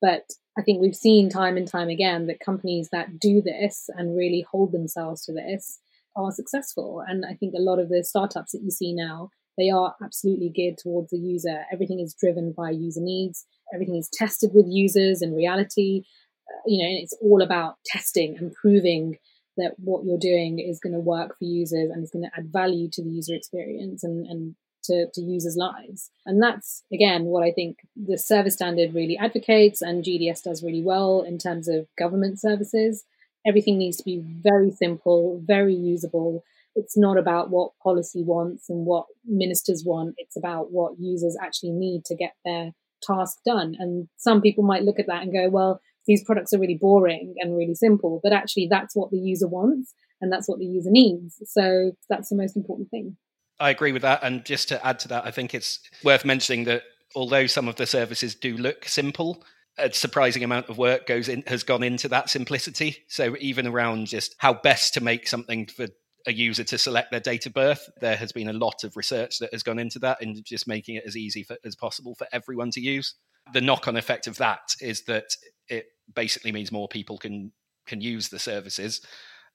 But 0.00 0.30
I 0.60 0.62
think 0.62 0.82
we've 0.82 0.94
seen 0.94 1.30
time 1.30 1.56
and 1.56 1.66
time 1.66 1.88
again 1.88 2.26
that 2.26 2.38
companies 2.38 2.90
that 2.92 3.18
do 3.18 3.40
this 3.40 3.88
and 3.96 4.14
really 4.14 4.44
hold 4.50 4.72
themselves 4.72 5.24
to 5.24 5.32
this 5.32 5.80
are 6.16 6.30
successful. 6.30 7.02
And 7.08 7.24
I 7.24 7.32
think 7.32 7.54
a 7.56 7.62
lot 7.62 7.78
of 7.78 7.88
the 7.88 8.04
startups 8.04 8.52
that 8.52 8.62
you 8.62 8.70
see 8.70 8.92
now 8.92 9.30
they 9.56 9.70
are 9.70 9.94
absolutely 10.02 10.48
geared 10.48 10.78
towards 10.78 11.10
the 11.10 11.18
user. 11.18 11.64
Everything 11.72 12.00
is 12.00 12.14
driven 12.14 12.52
by 12.56 12.70
user 12.70 13.00
needs. 13.00 13.46
Everything 13.74 13.96
is 13.96 14.08
tested 14.12 14.50
with 14.54 14.66
users 14.68 15.22
in 15.22 15.34
reality. 15.34 16.02
Uh, 16.48 16.60
you 16.66 16.82
know, 16.82 16.98
it's 17.02 17.16
all 17.22 17.42
about 17.42 17.76
testing 17.84 18.36
and 18.38 18.54
proving 18.54 19.16
that 19.56 19.72
what 19.76 20.04
you're 20.04 20.18
doing 20.18 20.58
is 20.58 20.80
going 20.80 20.92
to 20.92 21.00
work 21.00 21.36
for 21.38 21.44
users 21.44 21.90
and 21.90 22.02
is 22.02 22.10
going 22.10 22.24
to 22.24 22.30
add 22.38 22.52
value 22.52 22.88
to 22.92 23.02
the 23.02 23.10
user 23.10 23.34
experience 23.34 24.04
and, 24.04 24.26
and 24.26 24.54
to, 24.84 25.06
to 25.12 25.20
users' 25.20 25.56
lives. 25.56 26.10
And 26.26 26.42
that's, 26.42 26.82
again, 26.92 27.24
what 27.24 27.42
I 27.42 27.52
think 27.52 27.78
the 27.96 28.18
service 28.18 28.54
standard 28.54 28.94
really 28.94 29.16
advocates 29.18 29.82
and 29.82 30.04
GDS 30.04 30.42
does 30.42 30.62
really 30.62 30.82
well 30.82 31.22
in 31.22 31.38
terms 31.38 31.68
of 31.68 31.86
government 31.98 32.40
services. 32.40 33.04
Everything 33.46 33.78
needs 33.78 33.96
to 33.98 34.04
be 34.04 34.22
very 34.24 34.70
simple, 34.70 35.42
very 35.44 35.74
usable. 35.74 36.44
It's 36.74 36.96
not 36.96 37.18
about 37.18 37.50
what 37.50 37.72
policy 37.82 38.22
wants 38.22 38.68
and 38.68 38.86
what 38.86 39.06
ministers 39.24 39.84
want. 39.84 40.14
It's 40.18 40.36
about 40.36 40.70
what 40.70 40.98
users 40.98 41.36
actually 41.42 41.72
need 41.72 42.04
to 42.06 42.14
get 42.14 42.34
their 42.44 42.72
task 43.02 43.38
done. 43.44 43.76
And 43.78 44.08
some 44.16 44.40
people 44.40 44.64
might 44.64 44.84
look 44.84 44.98
at 44.98 45.06
that 45.06 45.22
and 45.22 45.32
go, 45.32 45.48
well, 45.48 45.80
these 46.06 46.24
products 46.24 46.52
are 46.52 46.58
really 46.58 46.78
boring 46.80 47.34
and 47.38 47.56
really 47.56 47.74
simple, 47.74 48.20
but 48.22 48.32
actually 48.32 48.68
that's 48.70 48.94
what 48.96 49.10
the 49.10 49.18
user 49.18 49.48
wants 49.48 49.94
and 50.20 50.32
that's 50.32 50.48
what 50.48 50.58
the 50.58 50.66
user 50.66 50.90
needs. 50.90 51.40
So 51.46 51.92
that's 52.08 52.28
the 52.28 52.36
most 52.36 52.56
important 52.56 52.90
thing. 52.90 53.16
I 53.60 53.70
agree 53.70 53.92
with 53.92 54.02
that. 54.02 54.20
And 54.22 54.44
just 54.44 54.68
to 54.68 54.84
add 54.84 54.98
to 55.00 55.08
that, 55.08 55.26
I 55.26 55.30
think 55.30 55.54
it's 55.54 55.80
worth 56.02 56.24
mentioning 56.24 56.64
that 56.64 56.82
although 57.14 57.46
some 57.46 57.68
of 57.68 57.76
the 57.76 57.86
services 57.86 58.34
do 58.34 58.56
look 58.56 58.86
simple, 58.86 59.44
a 59.78 59.92
surprising 59.92 60.42
amount 60.42 60.68
of 60.68 60.78
work 60.78 61.06
goes 61.06 61.28
in 61.28 61.42
has 61.46 61.62
gone 61.62 61.82
into 61.82 62.08
that 62.08 62.30
simplicity. 62.30 63.04
So 63.08 63.36
even 63.38 63.66
around 63.66 64.06
just 64.06 64.34
how 64.38 64.54
best 64.54 64.94
to 64.94 65.02
make 65.02 65.28
something 65.28 65.66
for 65.66 65.88
a 66.26 66.32
user 66.32 66.64
to 66.64 66.78
select 66.78 67.10
their 67.10 67.20
date 67.20 67.46
of 67.46 67.54
birth, 67.54 67.88
there 68.00 68.16
has 68.16 68.32
been 68.32 68.48
a 68.48 68.54
lot 68.54 68.84
of 68.84 68.96
research 68.96 69.38
that 69.38 69.52
has 69.52 69.62
gone 69.62 69.78
into 69.78 69.98
that 70.00 70.20
and 70.20 70.44
just 70.44 70.66
making 70.66 70.96
it 70.96 71.04
as 71.06 71.16
easy 71.16 71.42
for, 71.42 71.56
as 71.64 71.76
possible 71.76 72.14
for 72.14 72.26
everyone 72.32 72.70
to 72.72 72.80
use. 72.80 73.14
The 73.52 73.60
knock-on 73.60 73.96
effect 73.96 74.26
of 74.26 74.36
that 74.38 74.74
is 74.80 75.02
that 75.02 75.36
it 75.68 75.86
basically 76.14 76.52
means 76.52 76.72
more 76.72 76.88
people 76.88 77.18
can 77.18 77.52
can 77.86 78.00
use 78.00 78.28
the 78.28 78.38
services 78.38 79.00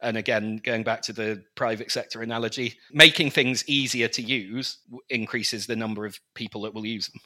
and 0.01 0.17
again, 0.17 0.57
going 0.63 0.83
back 0.83 1.01
to 1.03 1.13
the 1.13 1.43
private 1.55 1.91
sector 1.91 2.21
analogy, 2.21 2.75
making 2.91 3.31
things 3.31 3.67
easier 3.67 4.07
to 4.09 4.21
use 4.21 4.77
increases 5.09 5.67
the 5.67 5.75
number 5.75 6.05
of 6.05 6.19
people 6.33 6.61
that 6.61 6.73
will 6.73 6.85
use 6.85 7.07
them. 7.07 7.21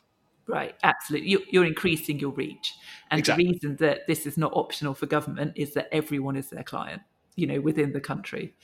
Right, 0.47 0.75
absolutely. 0.81 1.45
You're 1.51 1.65
increasing 1.65 2.19
your 2.19 2.31
reach. 2.31 2.73
And 3.11 3.19
exactly. 3.19 3.43
the 3.43 3.51
reason 3.51 3.75
that 3.77 4.07
this 4.07 4.25
is 4.25 4.37
not 4.37 4.51
optional 4.55 4.95
for 4.95 5.05
government 5.05 5.53
is 5.55 5.73
that 5.75 5.89
everyone 5.91 6.35
is 6.35 6.49
their 6.49 6.63
client, 6.63 7.03
you 7.35 7.45
know, 7.45 7.61
within 7.61 7.93
the 7.93 8.01
country. 8.01 8.55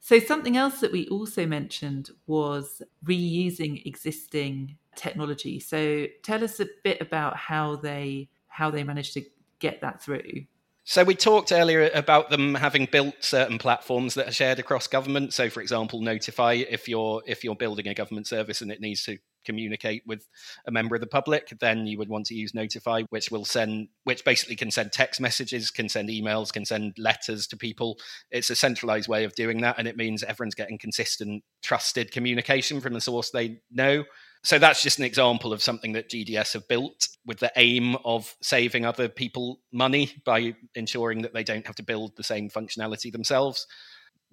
So, 0.00 0.18
something 0.18 0.58
else 0.58 0.80
that 0.80 0.92
we 0.92 1.08
also 1.08 1.46
mentioned 1.46 2.10
was 2.26 2.82
reusing 3.06 3.86
existing 3.86 4.76
technology. 4.96 5.60
So, 5.60 6.08
tell 6.22 6.44
us 6.44 6.60
a 6.60 6.66
bit 6.82 7.00
about 7.00 7.38
how 7.38 7.76
they 7.76 8.28
how 8.48 8.70
they 8.70 8.84
managed 8.84 9.14
to 9.14 9.22
get 9.60 9.80
that 9.80 10.02
through. 10.02 10.44
So 10.86 11.02
we 11.02 11.14
talked 11.14 11.50
earlier 11.50 11.90
about 11.94 12.28
them 12.28 12.54
having 12.54 12.86
built 12.92 13.14
certain 13.20 13.56
platforms 13.58 14.14
that 14.14 14.28
are 14.28 14.32
shared 14.32 14.58
across 14.58 14.86
government. 14.86 15.32
So, 15.32 15.48
for 15.48 15.62
example, 15.62 16.02
Notify 16.02 16.64
if 16.68 16.88
you're 16.88 17.22
if 17.26 17.42
you're 17.42 17.56
building 17.56 17.88
a 17.88 17.94
government 17.94 18.26
service 18.26 18.60
and 18.60 18.70
it 18.70 18.82
needs 18.82 19.02
to 19.04 19.16
communicate 19.46 20.02
with 20.06 20.26
a 20.66 20.70
member 20.70 20.94
of 20.94 21.00
the 21.00 21.06
public, 21.06 21.54
then 21.58 21.86
you 21.86 21.96
would 21.96 22.10
want 22.10 22.26
to 22.26 22.34
use 22.34 22.54
Notify, 22.54 23.02
which 23.08 23.30
will 23.30 23.46
send, 23.46 23.88
which 24.04 24.24
basically 24.26 24.56
can 24.56 24.70
send 24.70 24.92
text 24.92 25.22
messages, 25.22 25.70
can 25.70 25.88
send 25.88 26.10
emails, 26.10 26.52
can 26.52 26.66
send 26.66 26.94
letters 26.98 27.46
to 27.46 27.56
people. 27.56 27.98
It's 28.30 28.50
a 28.50 28.56
centralized 28.56 29.08
way 29.08 29.24
of 29.24 29.34
doing 29.34 29.62
that, 29.62 29.76
and 29.78 29.88
it 29.88 29.96
means 29.96 30.22
everyone's 30.22 30.54
getting 30.54 30.78
consistent, 30.78 31.44
trusted 31.62 32.12
communication 32.12 32.82
from 32.82 32.92
the 32.92 33.00
source 33.00 33.30
they 33.30 33.60
know 33.70 34.04
so 34.44 34.58
that's 34.58 34.82
just 34.82 34.98
an 34.98 35.04
example 35.04 35.54
of 35.54 35.62
something 35.62 35.92
that 35.92 36.10
GDS 36.10 36.52
have 36.52 36.68
built 36.68 37.08
with 37.24 37.38
the 37.38 37.50
aim 37.56 37.96
of 38.04 38.36
saving 38.42 38.84
other 38.84 39.08
people 39.08 39.60
money 39.72 40.10
by 40.26 40.54
ensuring 40.74 41.22
that 41.22 41.32
they 41.32 41.42
don't 41.42 41.66
have 41.66 41.76
to 41.76 41.82
build 41.82 42.14
the 42.16 42.22
same 42.22 42.50
functionality 42.50 43.10
themselves. 43.10 43.66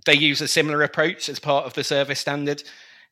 They 0.05 0.15
use 0.15 0.41
a 0.41 0.49
similar 0.49 0.83
approach 0.83 1.29
as 1.29 1.39
part 1.39 1.65
of 1.65 1.75
the 1.75 1.83
service 1.85 2.19
standard. 2.19 2.61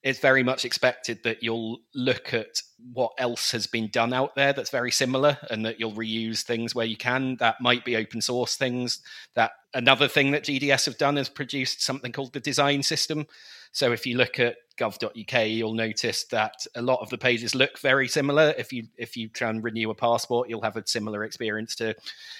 It's 0.04 0.20
very 0.20 0.44
much 0.44 0.66
expected 0.66 1.24
that 1.24 1.42
you'll 1.42 1.80
look 1.96 2.34
at 2.34 2.62
what 2.92 3.12
else 3.18 3.52
has 3.52 3.66
been 3.66 3.90
done 3.90 4.14
out 4.14 4.36
there 4.36 4.52
that's 4.52 4.70
very 4.70 4.92
similar 4.92 5.38
and 5.50 5.66
that 5.66 5.80
you'll 5.80 5.94
reuse 5.94 6.42
things 6.42 6.76
where 6.76 6.86
you 6.86 6.98
can. 6.98 7.38
That 7.40 7.62
might 7.62 7.86
be 7.86 7.96
open 7.96 8.22
source 8.22 8.58
things. 8.58 9.00
That 9.36 9.52
another 9.74 10.10
thing 10.10 10.32
that 10.32 10.44
GDS 10.44 10.86
have 10.86 10.98
done 10.98 11.18
is 11.18 11.30
produced 11.30 11.82
something 11.82 12.12
called 12.12 12.34
the 12.34 12.40
design 12.42 12.84
system. 12.84 13.26
So 13.72 13.92
if 13.94 14.06
you 14.06 14.18
look 14.18 14.40
at 14.40 14.56
gov.uk, 14.80 15.48
you'll 15.48 15.74
notice 15.74 16.24
that 16.26 16.66
a 16.76 16.82
lot 16.82 17.02
of 17.02 17.10
the 17.10 17.18
pages 17.18 17.54
look 17.54 17.78
very 17.80 18.08
similar. 18.08 18.54
If 18.58 18.74
you 18.74 18.88
if 18.98 19.16
you 19.18 19.30
try 19.30 19.50
and 19.50 19.64
renew 19.64 19.90
a 19.90 19.96
passport, 19.96 20.50
you'll 20.50 20.62
have 20.62 20.78
a 20.78 20.88
similar 20.88 21.24
experience 21.24 21.76
to 21.76 21.96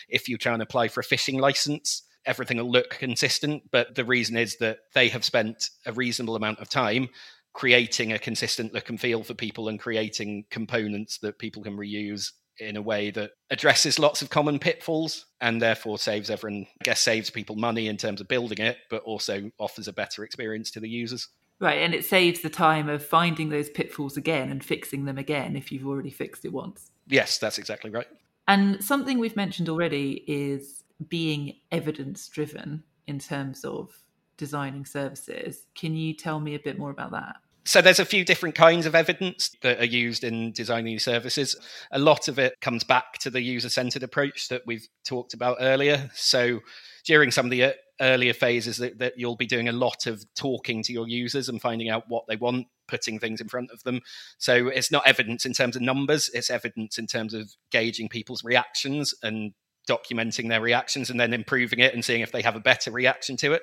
if 0.08 0.28
you 0.28 0.38
try 0.38 0.54
and 0.54 0.62
apply 0.62 0.88
for 0.88 1.02
a 1.02 1.04
fishing 1.04 1.38
license. 1.38 2.04
Everything 2.26 2.58
will 2.58 2.72
look 2.72 2.92
consistent, 2.92 3.64
but 3.72 3.96
the 3.96 4.06
reason 4.06 4.38
is 4.38 4.58
that 4.58 4.80
they 4.94 5.08
have 5.10 5.24
spent 5.24 5.70
a 5.86 5.94
reasonable 5.94 6.36
amount 6.36 6.60
of 6.60 6.70
time 6.70 7.10
creating 7.54 8.14
a 8.14 8.20
consistent 8.20 8.74
look 8.74 8.90
and 8.90 9.02
feel 9.02 9.24
for 9.24 9.34
people 9.34 9.68
and 9.68 9.80
creating 9.80 10.46
components 10.50 11.18
that 11.20 11.40
people 11.40 11.64
can 11.64 11.78
reuse 11.78 12.32
in 12.60 12.76
a 12.76 12.82
way 12.82 13.10
that 13.12 13.32
addresses 13.50 14.00
lots 14.00 14.22
of 14.22 14.30
common 14.30 14.60
pitfalls 14.60 15.26
and 15.42 15.62
therefore 15.62 15.98
saves 15.98 16.30
everyone, 16.30 16.68
I 16.82 16.84
guess, 16.84 17.00
saves 17.00 17.30
people 17.30 17.56
money 17.56 17.88
in 17.88 17.98
terms 17.98 18.22
of 18.22 18.28
building 18.28 18.60
it, 18.60 18.78
but 18.90 19.02
also 19.04 19.50
offers 19.58 19.88
a 19.88 19.94
better 19.94 20.24
experience 20.24 20.72
to 20.72 20.80
the 20.80 20.90
users. 20.90 21.30
Right, 21.60 21.80
and 21.80 21.94
it 21.94 22.06
saves 22.06 22.40
the 22.40 22.50
time 22.50 22.88
of 22.88 23.06
finding 23.06 23.50
those 23.50 23.70
pitfalls 23.70 24.16
again 24.16 24.50
and 24.50 24.64
fixing 24.64 25.06
them 25.06 25.18
again 25.18 25.58
if 25.58 25.72
you've 25.72 25.86
already 25.86 26.10
fixed 26.10 26.46
it 26.46 26.54
once. 26.54 26.92
Yes, 27.08 27.38
that's 27.38 27.58
exactly 27.58 27.90
right. 27.90 28.08
And 28.48 28.84
something 28.84 29.20
we've 29.20 29.36
mentioned 29.36 29.68
already 29.68 30.24
is 30.26 30.84
being 31.10 31.56
evidence 31.72 32.30
driven 32.30 32.84
in 33.08 33.20
terms 33.20 33.66
of 33.66 33.92
designing 34.38 34.86
services. 34.86 35.66
Can 35.76 35.96
you 35.96 36.14
tell 36.14 36.40
me 36.40 36.56
a 36.56 36.60
bit 36.60 36.80
more 36.80 36.92
about 36.92 37.12
that? 37.12 37.36
So 37.70 37.84
there's 37.84 38.00
a 38.00 38.06
few 38.06 38.26
different 38.26 38.56
kinds 38.56 38.88
of 38.88 38.96
evidence 38.96 39.56
that 39.62 39.80
are 39.80 39.86
used 39.86 40.24
in 40.24 40.54
designing 40.54 40.98
services. 40.98 41.56
A 41.92 42.00
lot 42.00 42.28
of 42.28 42.40
it 42.40 42.60
comes 42.62 42.84
back 42.84 43.20
to 43.20 43.30
the 43.30 43.42
user-centered 43.42 44.02
approach 44.02 44.48
that 44.48 44.64
we've 44.66 44.88
talked 45.08 45.36
about 45.36 45.58
earlier. 45.60 46.10
So 46.16 46.62
during 47.06 47.30
some 47.30 47.46
of 47.46 47.52
the 47.52 47.66
uh, 47.66 47.72
earlier 48.02 48.34
phases 48.34 48.78
that, 48.78 48.98
that 48.98 49.20
you'll 49.20 49.36
be 49.36 49.46
doing 49.46 49.70
a 49.70 49.72
lot 49.72 50.08
of 50.08 50.26
talking 50.36 50.82
to 50.82 50.92
your 50.92 51.08
users 51.08 51.48
and 51.48 51.62
finding 51.62 51.92
out 51.92 52.06
what 52.08 52.26
they 52.28 52.38
want 52.38 52.66
putting 52.88 53.20
things 53.20 53.40
in 53.40 53.48
front 53.48 53.70
of 53.70 53.84
them 53.84 54.02
so 54.40 54.68
it's 54.68 54.90
not 54.90 55.06
evidence 55.06 55.46
in 55.46 55.54
terms 55.54 55.76
of 55.76 55.82
numbers 55.84 56.28
it's 56.34 56.50
evidence 56.50 56.98
in 56.98 57.06
terms 57.06 57.36
of 57.36 57.52
gauging 57.72 58.10
people's 58.10 58.44
reactions 58.44 59.14
and 59.22 59.54
documenting 59.88 60.50
their 60.50 60.62
reactions 60.62 61.10
and 61.10 61.20
then 61.20 61.34
improving 61.34 61.80
it 61.80 61.94
and 61.94 62.04
seeing 62.04 62.22
if 62.22 62.32
they 62.32 62.42
have 62.42 62.56
a 62.56 62.60
better 62.60 62.90
reaction 62.90 63.38
to 63.38 63.54
it 63.54 63.62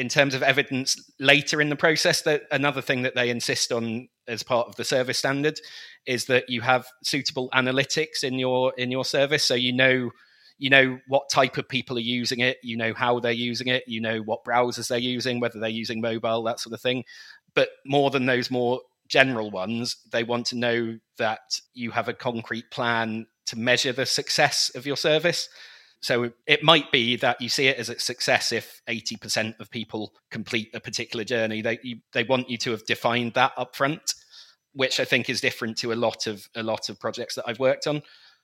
in 0.00 0.08
terms 0.08 0.34
of 0.34 0.42
evidence 0.42 0.96
later 1.18 1.60
in 1.60 1.68
the 1.68 1.76
process 1.76 2.22
that 2.22 2.44
another 2.50 2.80
thing 2.80 3.02
that 3.02 3.14
they 3.14 3.28
insist 3.28 3.70
on 3.70 4.08
as 4.26 4.42
part 4.42 4.66
of 4.66 4.74
the 4.76 4.84
service 4.84 5.18
standard 5.18 5.60
is 6.06 6.24
that 6.24 6.48
you 6.48 6.62
have 6.62 6.86
suitable 7.04 7.50
analytics 7.50 8.24
in 8.24 8.38
your 8.38 8.72
in 8.78 8.90
your 8.90 9.04
service 9.04 9.44
so 9.44 9.54
you 9.54 9.74
know 9.74 10.10
you 10.56 10.70
know 10.70 10.98
what 11.06 11.28
type 11.28 11.58
of 11.58 11.68
people 11.68 11.98
are 11.98 12.00
using 12.00 12.40
it, 12.40 12.56
you 12.62 12.78
know 12.78 12.94
how 12.94 13.20
they're 13.20 13.32
using 13.32 13.68
it, 13.68 13.84
you 13.86 14.00
know 14.00 14.20
what 14.20 14.44
browsers 14.44 14.88
they're 14.88 14.98
using, 14.98 15.38
whether 15.38 15.60
they're 15.60 15.68
using 15.68 16.00
mobile, 16.00 16.42
that 16.44 16.60
sort 16.60 16.74
of 16.74 16.80
thing. 16.80 17.04
But 17.54 17.68
more 17.84 18.10
than 18.10 18.26
those 18.26 18.50
more 18.50 18.80
general 19.08 19.50
ones, 19.50 19.96
they 20.12 20.22
want 20.22 20.46
to 20.46 20.58
know 20.58 20.98
that 21.18 21.60
you 21.74 21.90
have 21.90 22.08
a 22.08 22.14
concrete 22.14 22.70
plan 22.70 23.26
to 23.46 23.58
measure 23.58 23.92
the 23.92 24.06
success 24.06 24.70
of 24.74 24.86
your 24.86 24.96
service. 24.96 25.48
So 26.00 26.32
it 26.46 26.62
might 26.62 26.90
be 26.90 27.16
that 27.16 27.40
you 27.40 27.48
see 27.48 27.68
it 27.68 27.76
as 27.78 27.90
a 27.90 27.98
success 27.98 28.52
if 28.52 28.80
80% 28.88 29.60
of 29.60 29.70
people 29.70 30.14
complete 30.30 30.70
a 30.74 30.80
particular 30.80 31.24
journey. 31.24 31.60
They 31.60 31.78
you, 31.82 31.98
they 32.12 32.24
want 32.24 32.48
you 32.48 32.56
to 32.58 32.70
have 32.70 32.86
defined 32.86 33.34
that 33.34 33.54
upfront, 33.56 34.14
which 34.72 34.98
I 34.98 35.04
think 35.04 35.28
is 35.28 35.42
different 35.42 35.76
to 35.78 35.92
a 35.92 35.94
lot 35.94 36.26
of 36.26 36.48
a 36.54 36.62
lot 36.62 36.88
of 36.88 36.98
projects 36.98 37.34
that 37.34 37.44
I've 37.46 37.58
worked 37.58 37.86
on. 37.86 38.02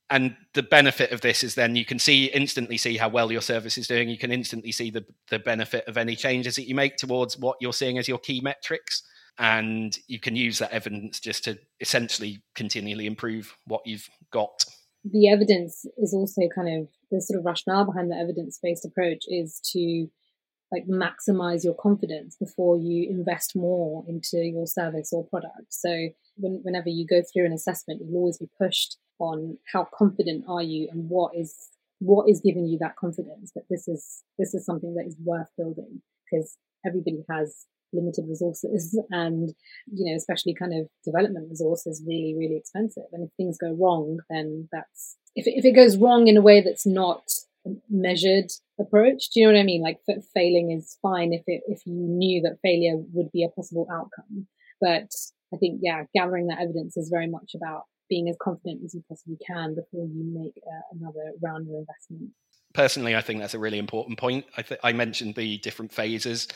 And 0.09 0.37
the 0.53 0.63
benefit 0.63 1.11
of 1.11 1.21
this 1.21 1.43
is 1.43 1.55
then 1.55 1.75
you 1.75 1.83
can 1.83 1.99
see 1.99 2.25
instantly 2.25 2.77
see 2.77 2.95
how 2.95 3.09
well 3.09 3.31
your 3.31 3.41
service 3.41 3.77
is 3.77 3.87
doing. 3.87 4.07
You 4.07 4.17
can 4.17 4.31
instantly 4.31 4.71
see 4.71 4.89
the, 4.89 5.05
the 5.29 5.39
benefit 5.39 5.85
of 5.87 5.97
any 5.97 6.15
changes 6.15 6.55
that 6.55 6.67
you 6.67 6.75
make 6.75 6.95
towards 6.95 7.37
what 7.37 7.57
you're 7.59 7.73
seeing 7.73 7.97
as 7.97 8.07
your 8.07 8.19
key 8.19 8.39
metrics. 8.39 9.03
And 9.37 9.97
you 10.07 10.19
can 10.19 10.35
use 10.35 10.59
that 10.59 10.71
evidence 10.71 11.19
just 11.19 11.43
to 11.43 11.59
essentially 11.81 12.41
continually 12.55 13.05
improve 13.05 13.53
what 13.65 13.81
you've 13.85 14.07
got 14.31 14.63
the 15.11 15.29
evidence 15.29 15.85
is 15.97 16.13
also 16.13 16.41
kind 16.53 16.81
of 16.81 16.87
the 17.11 17.21
sort 17.21 17.39
of 17.39 17.45
rationale 17.45 17.85
behind 17.85 18.11
the 18.11 18.15
evidence-based 18.15 18.85
approach 18.85 19.23
is 19.27 19.61
to 19.73 20.07
like 20.71 20.85
maximize 20.87 21.63
your 21.63 21.75
confidence 21.75 22.35
before 22.37 22.77
you 22.77 23.09
invest 23.09 23.55
more 23.55 24.03
into 24.07 24.37
your 24.37 24.67
service 24.67 25.13
or 25.13 25.25
product. 25.27 25.67
So 25.69 26.09
when, 26.35 26.59
whenever 26.63 26.89
you 26.89 27.05
go 27.07 27.21
through 27.21 27.45
an 27.45 27.53
assessment 27.53 28.01
you'll 28.03 28.17
always 28.17 28.37
be 28.37 28.49
pushed 28.59 28.97
on 29.19 29.57
how 29.71 29.87
confident 29.97 30.45
are 30.47 30.61
you 30.61 30.87
and 30.91 31.09
what 31.09 31.31
is 31.35 31.69
what 31.99 32.29
is 32.29 32.41
giving 32.41 32.67
you 32.67 32.77
that 32.79 32.95
confidence 32.95 33.51
that 33.55 33.63
this 33.69 33.87
is 33.87 34.23
this 34.37 34.53
is 34.53 34.65
something 34.65 34.93
that 34.95 35.07
is 35.07 35.15
worth 35.23 35.49
building 35.57 36.01
because 36.25 36.57
everybody 36.85 37.23
has 37.29 37.65
limited 37.93 38.25
resources 38.27 38.99
and 39.11 39.53
you 39.91 40.05
know 40.05 40.15
especially 40.15 40.53
kind 40.53 40.73
of 40.73 40.87
development 41.05 41.47
resources 41.49 42.03
really 42.05 42.35
really 42.37 42.57
expensive. 42.57 43.03
And 43.11 43.23
if 43.23 43.29
things 43.37 43.57
go 43.57 43.73
wrong 43.73 44.19
then 44.29 44.67
that's 44.71 45.17
if, 45.35 45.45
if 45.47 45.65
it 45.65 45.73
goes 45.73 45.97
wrong 45.97 46.27
in 46.27 46.37
a 46.37 46.41
way 46.41 46.61
that's 46.61 46.85
not 46.85 47.23
measured 47.89 48.49
approach 48.79 49.29
do 49.33 49.41
you 49.41 49.47
know 49.47 49.53
what 49.53 49.59
i 49.59 49.63
mean? 49.63 49.81
Like 49.81 49.99
failing 50.33 50.71
is 50.71 50.97
fine 51.01 51.33
if 51.33 51.43
it 51.47 51.61
if 51.67 51.85
you 51.85 51.93
knew 51.93 52.41
that 52.43 52.59
failure 52.61 52.95
would 53.13 53.31
be 53.31 53.43
a 53.43 53.49
possible 53.49 53.87
outcome. 53.91 54.47
But 54.81 55.11
i 55.53 55.57
think 55.57 55.79
yeah 55.81 56.03
gathering 56.13 56.47
that 56.47 56.59
evidence 56.59 56.97
is 56.97 57.09
very 57.09 57.27
much 57.27 57.53
about 57.55 57.83
being 58.09 58.29
as 58.29 58.37
confident 58.41 58.81
as 58.85 58.93
you 58.93 59.03
possibly 59.09 59.37
can 59.45 59.75
before 59.75 60.05
you 60.05 60.23
make 60.23 60.53
uh, 60.65 60.97
another 60.97 61.33
round 61.41 61.67
of 61.67 61.73
investment. 61.75 62.31
Personally 62.73 63.15
i 63.15 63.21
think 63.21 63.39
that's 63.39 63.53
a 63.53 63.59
really 63.59 63.79
important 63.79 64.17
point. 64.17 64.45
I, 64.57 64.61
th- 64.61 64.79
I 64.83 64.93
mentioned 64.93 65.35
the 65.35 65.57
different 65.59 65.91
phases 65.91 66.47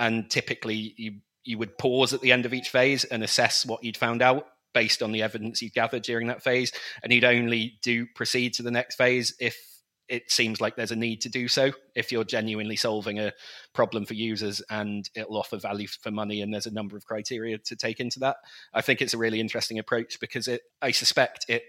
and 0.00 0.28
typically 0.28 0.94
you 0.96 1.20
you 1.44 1.58
would 1.58 1.78
pause 1.78 2.12
at 2.12 2.20
the 2.20 2.32
end 2.32 2.44
of 2.44 2.52
each 2.52 2.68
phase 2.68 3.04
and 3.04 3.22
assess 3.22 3.64
what 3.64 3.82
you'd 3.84 3.96
found 3.96 4.22
out 4.22 4.46
based 4.74 5.02
on 5.02 5.10
the 5.10 5.22
evidence 5.22 5.62
you'd 5.62 5.72
gathered 5.72 6.02
during 6.02 6.28
that 6.28 6.42
phase. 6.42 6.70
And 7.02 7.12
you'd 7.12 7.24
only 7.24 7.78
do 7.82 8.06
proceed 8.14 8.54
to 8.54 8.62
the 8.62 8.70
next 8.70 8.96
phase 8.96 9.34
if 9.40 9.56
it 10.08 10.30
seems 10.30 10.60
like 10.60 10.76
there's 10.76 10.90
a 10.90 10.96
need 10.96 11.20
to 11.22 11.28
do 11.28 11.48
so 11.48 11.72
if 11.94 12.10
you're 12.10 12.24
genuinely 12.24 12.76
solving 12.76 13.18
a 13.18 13.32
problem 13.72 14.04
for 14.04 14.14
users 14.14 14.60
and 14.68 15.08
it'll 15.14 15.38
offer 15.38 15.56
value 15.56 15.86
for 15.86 16.10
money 16.10 16.42
and 16.42 16.52
there's 16.52 16.66
a 16.66 16.72
number 16.72 16.96
of 16.96 17.06
criteria 17.06 17.58
to 17.58 17.76
take 17.76 18.00
into 18.00 18.18
that. 18.18 18.36
I 18.74 18.82
think 18.82 19.00
it's 19.00 19.14
a 19.14 19.18
really 19.18 19.40
interesting 19.40 19.78
approach 19.78 20.18
because 20.20 20.46
it 20.46 20.62
i 20.82 20.90
suspect 20.90 21.46
it 21.48 21.62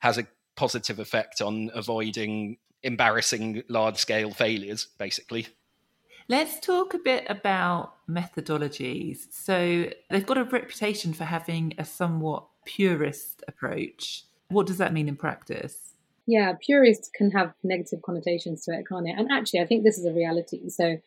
has 0.00 0.18
a 0.18 0.26
positive 0.56 0.98
effect 0.98 1.40
on 1.40 1.70
avoiding 1.74 2.56
embarrassing 2.82 3.62
large 3.68 3.98
scale 3.98 4.30
failures 4.32 4.88
basically 4.98 5.46
Let's 6.28 6.60
talk 6.60 6.94
a 6.94 6.98
bit 6.98 7.24
about 7.28 7.94
methodologies. 8.08 9.26
So, 9.30 9.90
they've 10.10 10.26
got 10.26 10.38
a 10.38 10.44
reputation 10.44 11.12
for 11.12 11.24
having 11.24 11.74
a 11.78 11.84
somewhat 11.84 12.46
purist 12.64 13.42
approach. 13.48 14.24
What 14.48 14.66
does 14.66 14.78
that 14.78 14.92
mean 14.92 15.08
in 15.08 15.16
practice? 15.16 15.94
Yeah, 16.26 16.52
purist 16.64 17.10
can 17.14 17.30
have 17.32 17.52
negative 17.64 18.00
connotations 18.02 18.64
to 18.64 18.72
it, 18.72 18.86
can't 18.88 19.08
it? 19.08 19.14
And 19.18 19.30
actually, 19.32 19.60
I 19.60 19.66
think 19.66 19.82
this 19.82 19.98
is 19.98 20.06
a 20.06 20.12
reality. 20.12 20.68
So, 20.68 20.98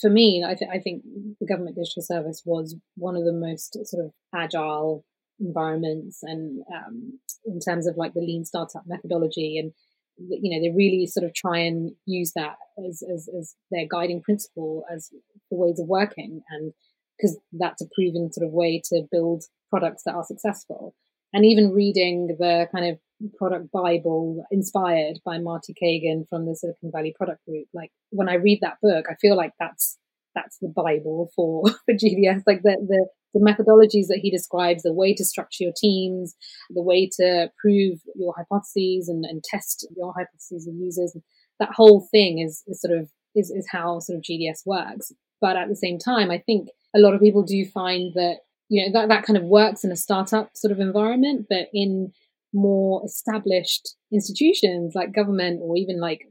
for 0.00 0.10
me, 0.10 0.44
I, 0.44 0.54
th- 0.54 0.70
I 0.72 0.78
think 0.78 1.02
the 1.40 1.46
government 1.46 1.76
digital 1.76 2.02
service 2.02 2.42
was 2.44 2.74
one 2.96 3.16
of 3.16 3.24
the 3.24 3.32
most 3.32 3.74
sort 3.86 4.04
of 4.04 4.12
agile 4.34 5.04
environments 5.38 6.22
and 6.22 6.62
um, 6.74 7.18
in 7.44 7.60
terms 7.60 7.86
of 7.86 7.96
like 7.96 8.14
the 8.14 8.20
lean 8.20 8.44
startup 8.44 8.84
methodology 8.86 9.58
and 9.58 9.72
you 10.18 10.50
know 10.50 10.60
they 10.60 10.74
really 10.74 11.06
sort 11.06 11.24
of 11.24 11.34
try 11.34 11.58
and 11.58 11.92
use 12.06 12.32
that 12.34 12.56
as, 12.86 13.02
as, 13.02 13.28
as 13.38 13.54
their 13.70 13.86
guiding 13.90 14.22
principle 14.22 14.84
as 14.92 15.10
for 15.48 15.66
ways 15.66 15.78
of 15.78 15.86
working 15.86 16.40
and 16.50 16.72
because 17.16 17.38
that's 17.52 17.82
a 17.82 17.86
proven 17.94 18.32
sort 18.32 18.46
of 18.46 18.52
way 18.52 18.80
to 18.84 19.02
build 19.10 19.44
products 19.70 20.02
that 20.04 20.14
are 20.14 20.24
successful. 20.24 20.94
And 21.32 21.44
even 21.44 21.72
reading 21.72 22.36
the 22.38 22.68
kind 22.72 22.86
of 22.86 22.98
product 23.38 23.72
bible 23.72 24.44
inspired 24.50 25.18
by 25.24 25.38
marty 25.38 25.72
cagan 25.72 26.26
from 26.28 26.44
the 26.44 26.54
silicon 26.54 26.90
valley 26.92 27.14
product 27.16 27.42
group 27.46 27.66
like 27.72 27.90
when 28.10 28.28
i 28.28 28.34
read 28.34 28.58
that 28.60 28.76
book 28.82 29.06
i 29.10 29.14
feel 29.14 29.34
like 29.34 29.52
that's 29.58 29.96
that's 30.34 30.58
the 30.58 30.68
bible 30.68 31.30
for 31.34 31.66
for 31.86 31.94
gds 31.94 32.42
like 32.46 32.60
the 32.62 32.76
the 32.86 33.06
the 33.34 33.40
methodologies 33.40 34.06
that 34.08 34.20
he 34.22 34.30
describes, 34.30 34.82
the 34.82 34.92
way 34.92 35.14
to 35.14 35.24
structure 35.24 35.64
your 35.64 35.72
teams, 35.76 36.34
the 36.70 36.82
way 36.82 37.08
to 37.20 37.50
prove 37.60 38.00
your 38.14 38.34
hypotheses 38.36 39.08
and, 39.08 39.24
and 39.24 39.42
test 39.44 39.86
your 39.96 40.12
hypotheses 40.16 40.66
with 40.66 40.76
users. 40.80 41.16
That 41.60 41.72
whole 41.74 42.06
thing 42.10 42.38
is, 42.38 42.62
is 42.66 42.80
sort 42.80 42.98
of 42.98 43.10
is, 43.34 43.50
is 43.50 43.68
how 43.70 44.00
sort 44.00 44.16
of 44.16 44.22
GDS 44.22 44.60
works. 44.64 45.12
But 45.40 45.56
at 45.56 45.68
the 45.68 45.76
same 45.76 45.98
time, 45.98 46.30
I 46.30 46.38
think 46.38 46.68
a 46.94 46.98
lot 46.98 47.14
of 47.14 47.20
people 47.20 47.42
do 47.42 47.64
find 47.66 48.12
that 48.14 48.38
you 48.68 48.84
know 48.84 49.00
that, 49.00 49.08
that 49.08 49.24
kind 49.24 49.36
of 49.36 49.44
works 49.44 49.84
in 49.84 49.92
a 49.92 49.96
startup 49.96 50.50
sort 50.54 50.72
of 50.72 50.80
environment, 50.80 51.46
but 51.48 51.68
in 51.72 52.12
more 52.52 53.02
established 53.04 53.96
institutions 54.12 54.92
like 54.94 55.14
government 55.14 55.60
or 55.62 55.76
even 55.76 56.00
like 56.00 56.22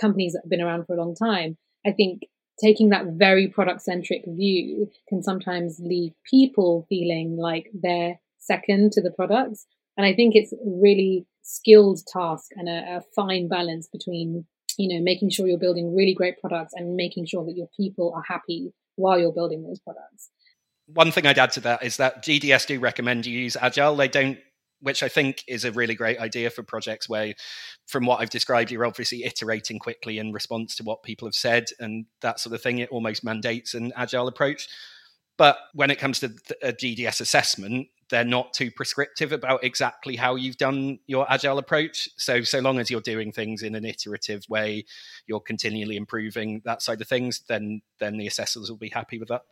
companies 0.00 0.32
that 0.32 0.42
have 0.44 0.50
been 0.50 0.60
around 0.60 0.84
for 0.84 0.94
a 0.94 1.00
long 1.00 1.14
time, 1.14 1.56
I 1.86 1.92
think 1.92 2.22
taking 2.62 2.90
that 2.90 3.06
very 3.14 3.48
product 3.48 3.82
centric 3.82 4.22
view 4.26 4.90
can 5.08 5.22
sometimes 5.22 5.80
leave 5.82 6.12
people 6.28 6.86
feeling 6.88 7.36
like 7.36 7.70
they're 7.74 8.20
second 8.38 8.92
to 8.92 9.02
the 9.02 9.10
products. 9.10 9.66
And 9.96 10.06
I 10.06 10.14
think 10.14 10.34
it's 10.34 10.52
a 10.52 10.56
really 10.64 11.26
skilled 11.42 12.00
task 12.06 12.50
and 12.56 12.68
a, 12.68 12.96
a 12.96 13.02
fine 13.14 13.48
balance 13.48 13.88
between, 13.92 14.46
you 14.78 14.94
know, 14.94 15.02
making 15.02 15.30
sure 15.30 15.46
you're 15.46 15.58
building 15.58 15.94
really 15.94 16.14
great 16.14 16.40
products 16.40 16.72
and 16.74 16.96
making 16.96 17.26
sure 17.26 17.44
that 17.44 17.56
your 17.56 17.68
people 17.76 18.12
are 18.14 18.24
happy 18.26 18.72
while 18.96 19.18
you're 19.18 19.32
building 19.32 19.62
those 19.62 19.80
products. 19.80 20.30
One 20.86 21.10
thing 21.10 21.26
I'd 21.26 21.38
add 21.38 21.52
to 21.52 21.60
that 21.60 21.82
is 21.82 21.96
that 21.96 22.22
GDS 22.22 22.66
do 22.66 22.78
recommend 22.78 23.26
you 23.26 23.38
use 23.38 23.56
Agile. 23.60 23.96
They 23.96 24.08
don't 24.08 24.38
which 24.82 25.02
I 25.02 25.08
think 25.08 25.44
is 25.48 25.64
a 25.64 25.72
really 25.72 25.94
great 25.94 26.18
idea 26.18 26.50
for 26.50 26.62
projects 26.62 27.08
where, 27.08 27.34
from 27.86 28.04
what 28.04 28.20
I've 28.20 28.30
described, 28.30 28.70
you're 28.70 28.84
obviously 28.84 29.24
iterating 29.24 29.78
quickly 29.78 30.18
in 30.18 30.32
response 30.32 30.76
to 30.76 30.82
what 30.82 31.02
people 31.02 31.26
have 31.26 31.34
said 31.34 31.66
and 31.78 32.06
that 32.20 32.40
sort 32.40 32.54
of 32.54 32.60
thing. 32.60 32.78
It 32.78 32.90
almost 32.90 33.24
mandates 33.24 33.74
an 33.74 33.92
agile 33.96 34.28
approach. 34.28 34.68
But 35.38 35.56
when 35.72 35.90
it 35.90 35.98
comes 35.98 36.20
to 36.20 36.34
a 36.62 36.72
GDS 36.72 37.20
assessment, 37.20 37.88
they're 38.10 38.24
not 38.24 38.52
too 38.52 38.70
prescriptive 38.70 39.32
about 39.32 39.64
exactly 39.64 40.16
how 40.16 40.34
you've 40.34 40.58
done 40.58 40.98
your 41.06 41.30
agile 41.32 41.58
approach. 41.58 42.10
So, 42.16 42.42
so 42.42 42.58
long 42.58 42.78
as 42.78 42.90
you're 42.90 43.00
doing 43.00 43.32
things 43.32 43.62
in 43.62 43.74
an 43.74 43.86
iterative 43.86 44.42
way, 44.50 44.84
you're 45.26 45.40
continually 45.40 45.96
improving 45.96 46.60
that 46.66 46.82
side 46.82 47.00
of 47.00 47.08
things, 47.08 47.40
then 47.48 47.80
then 47.98 48.18
the 48.18 48.26
assessors 48.26 48.68
will 48.68 48.76
be 48.76 48.90
happy 48.90 49.18
with 49.18 49.28
that. 49.28 49.42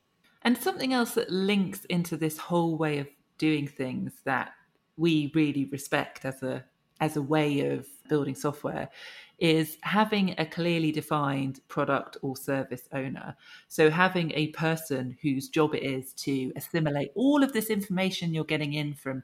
And 0.43 0.59
something 0.59 0.93
else 0.93 1.15
that 1.15 1.31
links 1.31 1.85
into 1.87 2.17
this 2.17 2.37
whole 2.37 2.77
way 2.77 2.99
of 2.99 3.09
doing 3.39 3.67
things 3.67 4.13
that 4.25 4.53
we 5.01 5.33
really 5.35 5.65
respect 5.65 6.25
as 6.25 6.43
a 6.43 6.65
as 7.01 7.17
a 7.17 7.23
way 7.23 7.61
of 7.75 7.87
building 8.11 8.35
software 8.35 8.91
is 9.39 9.79
having 9.81 10.35
a 10.37 10.45
clearly 10.45 10.93
defined 10.93 11.61
product 11.67 12.19
or 12.21 12.37
service 12.37 12.87
owner. 12.93 13.35
So, 13.69 13.89
having 13.89 14.33
a 14.35 14.49
person 14.49 15.17
whose 15.23 15.49
job 15.49 15.75
it 15.75 15.83
is 15.83 16.13
to 16.25 16.53
assimilate 16.57 17.11
all 17.15 17.43
of 17.43 17.55
this 17.55 17.71
information 17.71 18.35
you're 18.35 18.45
getting 18.45 18.75
in 18.75 18.93
from 18.93 19.23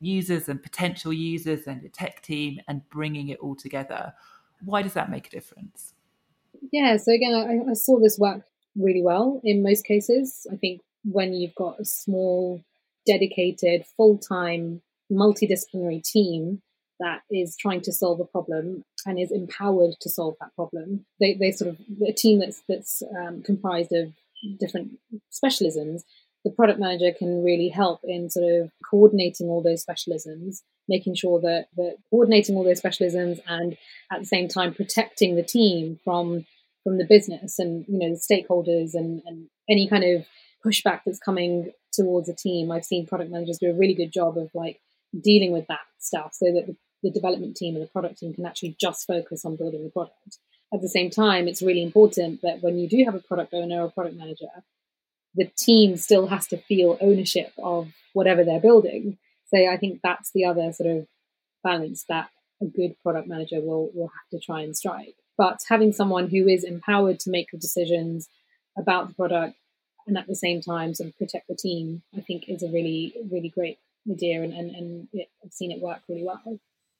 users 0.00 0.48
and 0.48 0.62
potential 0.62 1.12
users 1.12 1.66
and 1.66 1.84
a 1.84 1.88
tech 1.88 2.22
team 2.22 2.60
and 2.68 2.88
bringing 2.88 3.28
it 3.30 3.38
all 3.40 3.56
together. 3.56 4.14
Why 4.64 4.82
does 4.82 4.92
that 4.92 5.10
make 5.10 5.26
a 5.26 5.30
difference? 5.30 5.94
Yeah, 6.70 6.96
so 6.98 7.12
again, 7.12 7.34
I, 7.34 7.70
I 7.70 7.74
saw 7.74 7.98
this 7.98 8.16
work 8.16 8.42
really 8.76 9.02
well 9.02 9.40
in 9.42 9.64
most 9.64 9.84
cases. 9.84 10.46
I 10.52 10.56
think 10.56 10.82
when 11.04 11.32
you've 11.32 11.54
got 11.56 11.80
a 11.80 11.84
small, 11.84 12.62
dedicated, 13.06 13.86
full 13.96 14.18
time 14.18 14.82
multidisciplinary 15.10 16.02
team 16.02 16.62
that 17.00 17.20
is 17.30 17.56
trying 17.56 17.80
to 17.82 17.92
solve 17.92 18.20
a 18.20 18.24
problem 18.24 18.84
and 19.06 19.18
is 19.18 19.30
empowered 19.30 19.94
to 20.00 20.10
solve 20.10 20.34
that 20.40 20.54
problem. 20.54 21.06
They, 21.20 21.34
they 21.34 21.52
sort 21.52 21.70
of 21.70 21.78
a 22.06 22.12
team 22.12 22.40
that's 22.40 22.62
that's 22.68 23.02
um, 23.16 23.42
comprised 23.42 23.92
of 23.92 24.12
different 24.58 24.98
specialisms. 25.32 26.02
The 26.44 26.50
product 26.50 26.78
manager 26.78 27.12
can 27.16 27.44
really 27.44 27.68
help 27.68 28.00
in 28.04 28.30
sort 28.30 28.50
of 28.50 28.70
coordinating 28.88 29.48
all 29.48 29.62
those 29.62 29.84
specialisms, 29.84 30.62
making 30.88 31.14
sure 31.14 31.40
that 31.40 31.66
that 31.76 31.96
coordinating 32.10 32.56
all 32.56 32.64
those 32.64 32.80
specialisms 32.80 33.40
and 33.46 33.76
at 34.12 34.20
the 34.20 34.26
same 34.26 34.48
time 34.48 34.74
protecting 34.74 35.36
the 35.36 35.42
team 35.42 35.98
from 36.04 36.46
from 36.84 36.98
the 36.98 37.06
business 37.06 37.58
and 37.58 37.84
you 37.88 37.98
know 37.98 38.14
the 38.14 38.34
stakeholders 38.34 38.94
and, 38.94 39.22
and 39.26 39.48
any 39.68 39.88
kind 39.88 40.04
of 40.04 40.26
pushback 40.64 41.00
that's 41.04 41.18
coming 41.18 41.72
towards 41.92 42.28
a 42.28 42.34
team. 42.34 42.70
I've 42.70 42.84
seen 42.84 43.06
product 43.06 43.30
managers 43.30 43.58
do 43.58 43.70
a 43.70 43.74
really 43.74 43.94
good 43.94 44.12
job 44.12 44.36
of 44.38 44.50
like 44.54 44.80
dealing 45.18 45.52
with 45.52 45.66
that 45.68 45.80
stuff 45.98 46.30
so 46.34 46.46
that 46.52 46.66
the, 46.66 46.76
the 47.02 47.10
development 47.10 47.56
team 47.56 47.74
and 47.74 47.82
the 47.82 47.88
product 47.88 48.18
team 48.18 48.34
can 48.34 48.46
actually 48.46 48.76
just 48.80 49.06
focus 49.06 49.44
on 49.44 49.56
building 49.56 49.84
the 49.84 49.90
product. 49.90 50.38
At 50.72 50.82
the 50.82 50.88
same 50.88 51.10
time, 51.10 51.48
it's 51.48 51.62
really 51.62 51.82
important 51.82 52.42
that 52.42 52.62
when 52.62 52.78
you 52.78 52.88
do 52.88 53.02
have 53.04 53.14
a 53.14 53.20
product 53.20 53.54
owner 53.54 53.82
or 53.82 53.90
product 53.90 54.16
manager, 54.16 54.50
the 55.34 55.50
team 55.56 55.96
still 55.96 56.26
has 56.26 56.46
to 56.48 56.58
feel 56.58 56.98
ownership 57.00 57.52
of 57.58 57.88
whatever 58.12 58.44
they're 58.44 58.60
building. 58.60 59.18
So 59.46 59.58
I 59.66 59.76
think 59.76 60.00
that's 60.02 60.30
the 60.32 60.44
other 60.44 60.72
sort 60.72 60.90
of 60.90 61.06
balance 61.64 62.04
that 62.08 62.28
a 62.60 62.66
good 62.66 62.96
product 63.02 63.28
manager 63.28 63.60
will, 63.60 63.90
will 63.94 64.08
have 64.08 64.28
to 64.32 64.44
try 64.44 64.60
and 64.62 64.76
strike. 64.76 65.14
But 65.36 65.60
having 65.68 65.92
someone 65.92 66.28
who 66.28 66.48
is 66.48 66.64
empowered 66.64 67.20
to 67.20 67.30
make 67.30 67.50
the 67.50 67.58
decisions 67.58 68.28
about 68.76 69.08
the 69.08 69.14
product 69.14 69.56
and 70.06 70.18
at 70.18 70.26
the 70.26 70.34
same 70.34 70.60
time 70.60 70.94
sort 70.94 71.10
of 71.10 71.18
protect 71.18 71.48
the 71.48 71.54
team, 71.54 72.02
I 72.16 72.20
think 72.20 72.48
is 72.48 72.62
a 72.62 72.68
really, 72.68 73.14
really 73.30 73.48
great 73.48 73.78
idea, 74.10 74.42
and 74.42 74.52
and, 74.52 74.70
and 74.74 75.08
it, 75.12 75.28
I've 75.44 75.52
seen 75.52 75.72
it 75.72 75.80
work 75.80 76.00
really 76.08 76.24
well. 76.24 76.58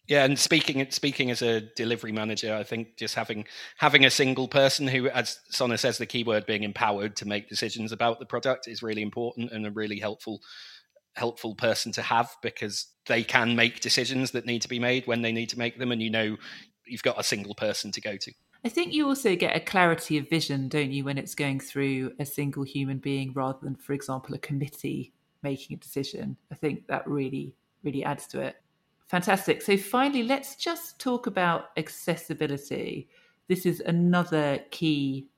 Yeah, 0.08 0.24
and 0.24 0.38
speaking 0.38 0.86
speaking 0.90 1.30
as 1.30 1.42
a 1.42 1.60
delivery 1.60 2.12
manager, 2.12 2.54
I 2.54 2.64
think 2.64 2.96
just 2.96 3.14
having 3.14 3.44
having 3.76 4.06
a 4.06 4.10
single 4.10 4.48
person 4.48 4.88
who, 4.88 5.08
as 5.10 5.38
Sona 5.50 5.76
says, 5.76 5.98
the 5.98 6.06
keyword 6.06 6.46
being 6.46 6.62
empowered 6.62 7.14
to 7.16 7.28
make 7.28 7.50
decisions 7.50 7.92
about 7.92 8.18
the 8.18 8.26
product 8.26 8.68
is 8.68 8.82
really 8.82 9.02
important 9.02 9.52
and 9.52 9.66
a 9.66 9.70
really 9.70 9.98
helpful 9.98 10.40
helpful 11.14 11.54
person 11.54 11.92
to 11.92 12.00
have 12.00 12.30
because 12.42 12.86
they 13.06 13.22
can 13.22 13.54
make 13.54 13.80
decisions 13.80 14.30
that 14.30 14.46
need 14.46 14.62
to 14.62 14.68
be 14.68 14.78
made 14.78 15.06
when 15.06 15.20
they 15.20 15.32
need 15.32 15.50
to 15.50 15.58
make 15.58 15.78
them, 15.78 15.92
and 15.92 16.02
you 16.02 16.10
know 16.10 16.36
you've 16.86 17.02
got 17.02 17.20
a 17.20 17.24
single 17.24 17.54
person 17.54 17.92
to 17.92 18.00
go 18.00 18.16
to. 18.16 18.32
I 18.64 18.70
think 18.70 18.94
you 18.94 19.06
also 19.06 19.36
get 19.36 19.54
a 19.54 19.60
clarity 19.60 20.16
of 20.16 20.28
vision, 20.28 20.68
don't 20.68 20.90
you, 20.90 21.04
when 21.04 21.18
it's 21.18 21.34
going 21.34 21.60
through 21.60 22.12
a 22.18 22.24
single 22.24 22.64
human 22.64 22.98
being 22.98 23.32
rather 23.34 23.58
than, 23.62 23.76
for 23.76 23.92
example, 23.92 24.34
a 24.34 24.38
committee 24.38 25.12
making 25.42 25.76
a 25.76 25.80
decision. 25.80 26.36
I 26.50 26.54
think 26.54 26.86
that 26.88 27.06
really, 27.06 27.54
really 27.82 28.04
adds 28.04 28.26
to 28.28 28.40
it. 28.40 28.56
Fantastic. 29.08 29.62
So, 29.62 29.76
finally, 29.76 30.22
let's 30.22 30.56
just 30.56 30.98
talk 30.98 31.26
about 31.26 31.70
accessibility. 31.76 33.08
This 33.48 33.64
is 33.64 33.80
another 33.80 34.60
key 34.70 35.28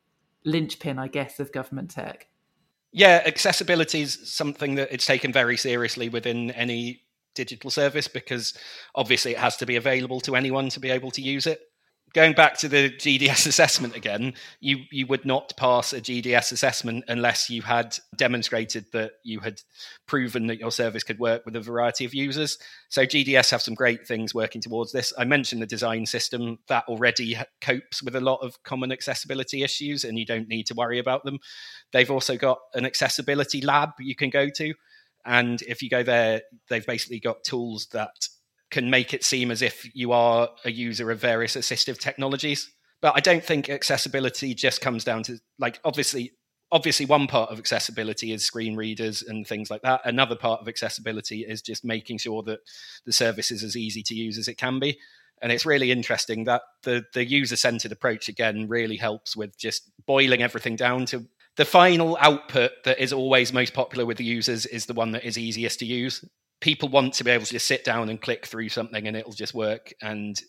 linchpin, 0.45 0.99
I 0.99 1.09
guess, 1.09 1.39
of 1.39 1.53
government 1.53 1.91
tech. 1.91 2.27
Yeah, 2.93 3.23
accessibility 3.25 4.01
is 4.01 4.19
something 4.29 4.75
that 4.75 4.89
it's 4.91 5.07
taken 5.07 5.33
very 5.33 5.57
seriously 5.57 6.09
within 6.09 6.51
any 6.53 7.03
digital 7.35 7.71
service 7.71 8.09
because 8.09 8.55
obviously 8.97 9.33
it 9.33 9.39
has 9.39 9.57
to 9.59 9.67
be 9.67 9.77
available 9.77 10.21
to 10.21 10.35
anyone 10.35 10.69
to 10.71 10.81
be 10.81 10.91
able 10.91 11.13
to 11.13 11.23
use 11.23 11.47
it 11.47 11.70
going 12.13 12.33
back 12.33 12.59
to 12.59 12.69
the 12.69 12.91
GDS 12.91 13.47
assessment 13.47 13.97
again, 13.97 14.35
you 14.61 14.79
you 14.91 15.07
would 15.07 15.25
not 15.25 15.53
pass 15.57 15.93
a 15.93 16.01
GDS 16.01 16.53
assessment 16.53 17.05
unless 17.09 17.49
you 17.51 17.63
had 17.63 17.97
demonstrated 18.17 18.87
that 18.93 19.13
you 19.25 19.41
had 19.41 19.61
proven 20.07 20.47
that 20.49 20.59
your 20.59 20.71
service 20.71 21.03
could 21.03 21.19
work 21.19 21.45
with 21.45 21.57
a 21.57 21.61
variety 21.61 22.05
of 22.05 22.15
users. 22.15 22.59
So 22.89 23.03
GDS 23.03 23.51
have 23.51 23.63
some 23.63 23.75
great 23.75 24.07
things 24.07 24.35
working 24.35 24.61
towards 24.61 24.93
this. 24.93 25.13
I 25.17 25.25
mentioned 25.25 25.63
the 25.63 25.67
design 25.67 26.07
system 26.07 26.59
that 26.69 26.85
already 26.89 27.37
copes 27.61 28.03
with 28.03 28.17
a 28.17 28.21
lot 28.21 28.41
of 28.43 28.63
common 28.63 28.93
accessibility 28.93 29.63
issues, 29.63 30.05
and 30.05 30.19
you 30.19 30.27
don't 30.27 30.49
need 30.49 30.67
to 30.67 30.75
worry 30.75 30.99
about 30.99 31.25
them. 31.25 31.39
They've 31.93 32.11
also 32.11 32.37
got 32.37 32.59
an 32.75 32.87
accessibility 32.87 33.61
lab 33.61 33.91
you 33.99 34.17
can 34.17 34.31
go 34.31 34.49
to. 34.51 34.75
And 35.25 35.61
if 35.63 35.83
you 35.83 35.91
go 35.91 36.03
there, 36.03 36.43
they've 36.69 36.87
basically 36.87 37.21
got 37.21 37.45
tools 37.45 37.89
that 37.93 38.29
can 38.71 38.91
make 38.91 39.13
it 39.13 39.25
seem 39.25 39.51
as 39.51 39.63
if 39.63 39.89
you 39.95 40.13
are 40.13 40.49
a 40.65 40.71
user 40.71 41.11
of 41.11 41.21
various 41.21 41.57
assistive 41.57 41.99
technologies. 41.99 42.71
But 43.03 43.15
I 43.17 43.21
don't 43.21 43.45
think 43.45 43.69
accessibility 43.69 44.55
just 44.55 44.81
comes 44.81 45.05
down 45.05 45.23
to 45.25 45.39
like 45.59 45.81
obviously 45.85 46.33
obviously 46.73 47.07
one 47.07 47.27
part 47.27 47.51
of 47.51 47.59
accessibility 47.59 48.33
is 48.33 48.45
screen 48.45 48.77
readers 48.77 49.23
and 49.23 49.47
things 49.47 49.71
like 49.71 49.83
that. 49.83 50.03
Another 50.05 50.37
part 50.37 50.61
of 50.61 50.69
accessibility 50.69 51.41
is 51.41 51.63
just 51.63 51.85
making 51.85 52.19
sure 52.19 52.43
that 52.45 52.61
the 53.05 53.13
service 53.13 53.51
is 53.51 53.65
as 53.65 53.77
easy 53.77 54.03
to 54.05 54.15
use 54.15 54.39
as 54.39 54.47
it 54.47 54.57
can 54.57 54.79
be. 54.79 54.99
And 55.43 55.51
it's 55.51 55.67
really 55.67 55.91
interesting 55.91 56.45
that 56.45 56.63
the 56.83 57.05
the 57.15 57.25
user 57.25 57.57
centered 57.57 57.93
approach 57.93 58.29
again 58.29 58.69
really 58.69 58.97
helps 58.97 59.37
with 59.37 59.59
just 59.59 59.91
boiling 60.07 60.43
everything 60.43 60.77
down 60.77 61.07
to 61.07 61.27
the 61.57 61.65
final 61.65 62.17
output 62.21 62.71
that 62.85 63.03
is 63.03 63.13
always 63.13 63.53
most 63.53 63.75
popular 63.75 64.07
with 64.07 64.19
the 64.19 64.25
users 64.25 64.67
is 64.67 64.87
the 64.87 64.95
one 64.95 65.13
that 65.13 65.25
is 65.25 65.37
easiest 65.37 65.81
to 65.81 65.87
use 65.87 66.25
people 66.61 66.89
want 66.89 67.15
to 67.15 67.25
be 67.25 67.31
able 67.31 67.45
to 67.45 67.53
just 67.53 67.67
sit 67.67 67.85
down 67.85 68.09
and 68.09 68.21
click 68.21 68.47
through 68.47 68.69
something 68.69 69.07
and 69.07 69.17
it'll 69.17 69.33
just 69.33 69.55
work 69.55 69.93
and 70.03 70.41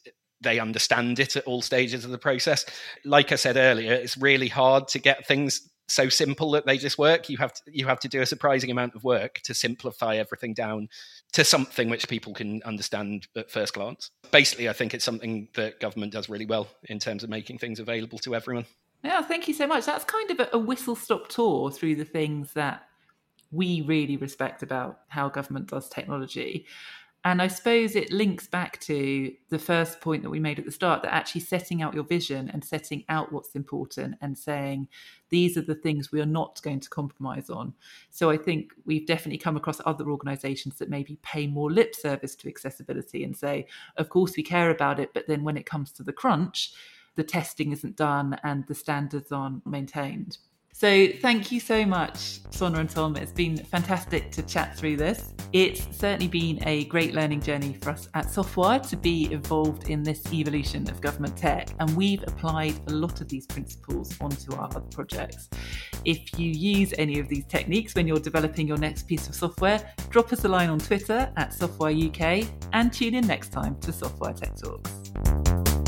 they 0.41 0.59
understand 0.59 1.19
it 1.19 1.35
at 1.35 1.45
all 1.45 1.61
stages 1.61 2.03
of 2.03 2.11
the 2.11 2.17
process. 2.17 2.65
Like 3.05 3.31
I 3.31 3.35
said 3.35 3.57
earlier, 3.57 3.93
it's 3.93 4.17
really 4.17 4.47
hard 4.47 4.87
to 4.89 4.99
get 4.99 5.27
things 5.27 5.69
so 5.87 6.09
simple 6.09 6.51
that 6.51 6.65
they 6.65 6.77
just 6.77 6.97
work. 6.97 7.29
You 7.29 7.37
have 7.37 7.53
to, 7.53 7.61
you 7.67 7.85
have 7.85 7.99
to 7.99 8.07
do 8.07 8.21
a 8.21 8.25
surprising 8.25 8.71
amount 8.71 8.95
of 8.95 9.03
work 9.03 9.41
to 9.43 9.53
simplify 9.53 10.15
everything 10.15 10.53
down 10.53 10.89
to 11.33 11.43
something 11.43 11.89
which 11.89 12.07
people 12.07 12.33
can 12.33 12.61
understand 12.63 13.27
at 13.35 13.51
first 13.51 13.73
glance. 13.73 14.09
Basically, 14.31 14.69
I 14.69 14.73
think 14.73 14.93
it's 14.93 15.05
something 15.05 15.49
that 15.55 15.79
government 15.79 16.13
does 16.13 16.29
really 16.29 16.45
well 16.45 16.67
in 16.83 16.99
terms 16.99 17.23
of 17.23 17.29
making 17.29 17.57
things 17.57 17.79
available 17.79 18.19
to 18.19 18.35
everyone. 18.35 18.65
Yeah, 19.03 19.21
thank 19.21 19.47
you 19.47 19.53
so 19.53 19.67
much. 19.67 19.85
That's 19.85 20.05
kind 20.05 20.31
of 20.31 20.49
a, 20.53 20.57
whistle 20.59 20.95
stop 20.95 21.27
tour 21.27 21.71
through 21.71 21.95
the 21.95 22.05
things 22.05 22.53
that 22.53 22.87
we 23.51 23.81
really 23.81 24.17
respect 24.17 24.63
about 24.63 25.01
how 25.07 25.29
government 25.29 25.67
does 25.67 25.89
technology. 25.89 26.65
And 27.23 27.39
I 27.39 27.49
suppose 27.49 27.95
it 27.95 28.11
links 28.11 28.47
back 28.47 28.79
to 28.81 29.31
the 29.49 29.59
first 29.59 30.01
point 30.01 30.23
that 30.23 30.31
we 30.31 30.39
made 30.39 30.57
at 30.57 30.65
the 30.65 30.71
start 30.71 31.03
that 31.03 31.13
actually 31.13 31.41
setting 31.41 31.83
out 31.83 31.93
your 31.93 32.03
vision 32.03 32.49
and 32.49 32.63
setting 32.63 33.03
out 33.09 33.31
what's 33.31 33.53
important 33.53 34.15
and 34.21 34.35
saying 34.35 34.87
these 35.29 35.55
are 35.55 35.61
the 35.61 35.75
things 35.75 36.11
we 36.11 36.19
are 36.19 36.25
not 36.25 36.59
going 36.63 36.79
to 36.79 36.89
compromise 36.89 37.51
on. 37.51 37.75
So 38.09 38.31
I 38.31 38.37
think 38.37 38.73
we've 38.85 39.05
definitely 39.05 39.37
come 39.37 39.55
across 39.55 39.79
other 39.85 40.09
organizations 40.09 40.79
that 40.79 40.89
maybe 40.89 41.19
pay 41.21 41.45
more 41.45 41.71
lip 41.71 41.93
service 41.93 42.35
to 42.37 42.49
accessibility 42.49 43.23
and 43.23 43.37
say, 43.37 43.67
of 43.97 44.09
course, 44.09 44.35
we 44.35 44.41
care 44.41 44.71
about 44.71 44.99
it, 44.99 45.13
but 45.13 45.27
then 45.27 45.43
when 45.43 45.57
it 45.57 45.67
comes 45.67 45.91
to 45.93 46.03
the 46.03 46.13
crunch, 46.13 46.73
the 47.15 47.23
testing 47.23 47.71
isn't 47.71 47.97
done 47.97 48.39
and 48.43 48.65
the 48.65 48.73
standards 48.73 49.31
aren't 49.31 49.67
maintained. 49.67 50.39
So, 50.73 51.07
thank 51.21 51.51
you 51.51 51.59
so 51.59 51.85
much, 51.85 52.39
Sona 52.49 52.79
and 52.79 52.89
Tom. 52.89 53.15
It's 53.15 53.31
been 53.31 53.57
fantastic 53.57 54.31
to 54.31 54.41
chat 54.41 54.75
through 54.77 54.97
this. 54.97 55.33
It's 55.53 55.85
certainly 55.95 56.27
been 56.27 56.65
a 56.67 56.85
great 56.85 57.13
learning 57.13 57.41
journey 57.41 57.77
for 57.81 57.91
us 57.91 58.07
at 58.13 58.27
Softwire 58.27 58.87
to 58.89 58.95
be 58.95 59.31
involved 59.31 59.89
in 59.89 60.01
this 60.01 60.31
evolution 60.33 60.89
of 60.89 60.99
government 61.01 61.37
tech, 61.37 61.69
and 61.79 61.95
we've 61.95 62.23
applied 62.23 62.79
a 62.87 62.93
lot 62.93 63.21
of 63.21 63.27
these 63.27 63.45
principles 63.45 64.19
onto 64.19 64.55
our 64.55 64.63
other 64.63 64.79
projects. 64.79 65.49
If 66.05 66.39
you 66.39 66.49
use 66.49 66.93
any 66.97 67.19
of 67.19 67.27
these 67.27 67.45
techniques 67.45 67.93
when 67.93 68.07
you're 68.07 68.19
developing 68.19 68.67
your 68.67 68.77
next 68.77 69.03
piece 69.07 69.27
of 69.27 69.35
software, 69.35 69.93
drop 70.09 70.31
us 70.33 70.45
a 70.45 70.47
line 70.47 70.69
on 70.69 70.79
Twitter 70.79 71.31
at 71.37 71.51
Softwire 71.51 72.09
UK 72.09 72.49
and 72.73 72.91
tune 72.91 73.13
in 73.13 73.27
next 73.27 73.49
time 73.49 73.75
to 73.81 73.91
Softwire 73.91 74.35
Tech 74.35 74.55
Talks. 74.55 75.80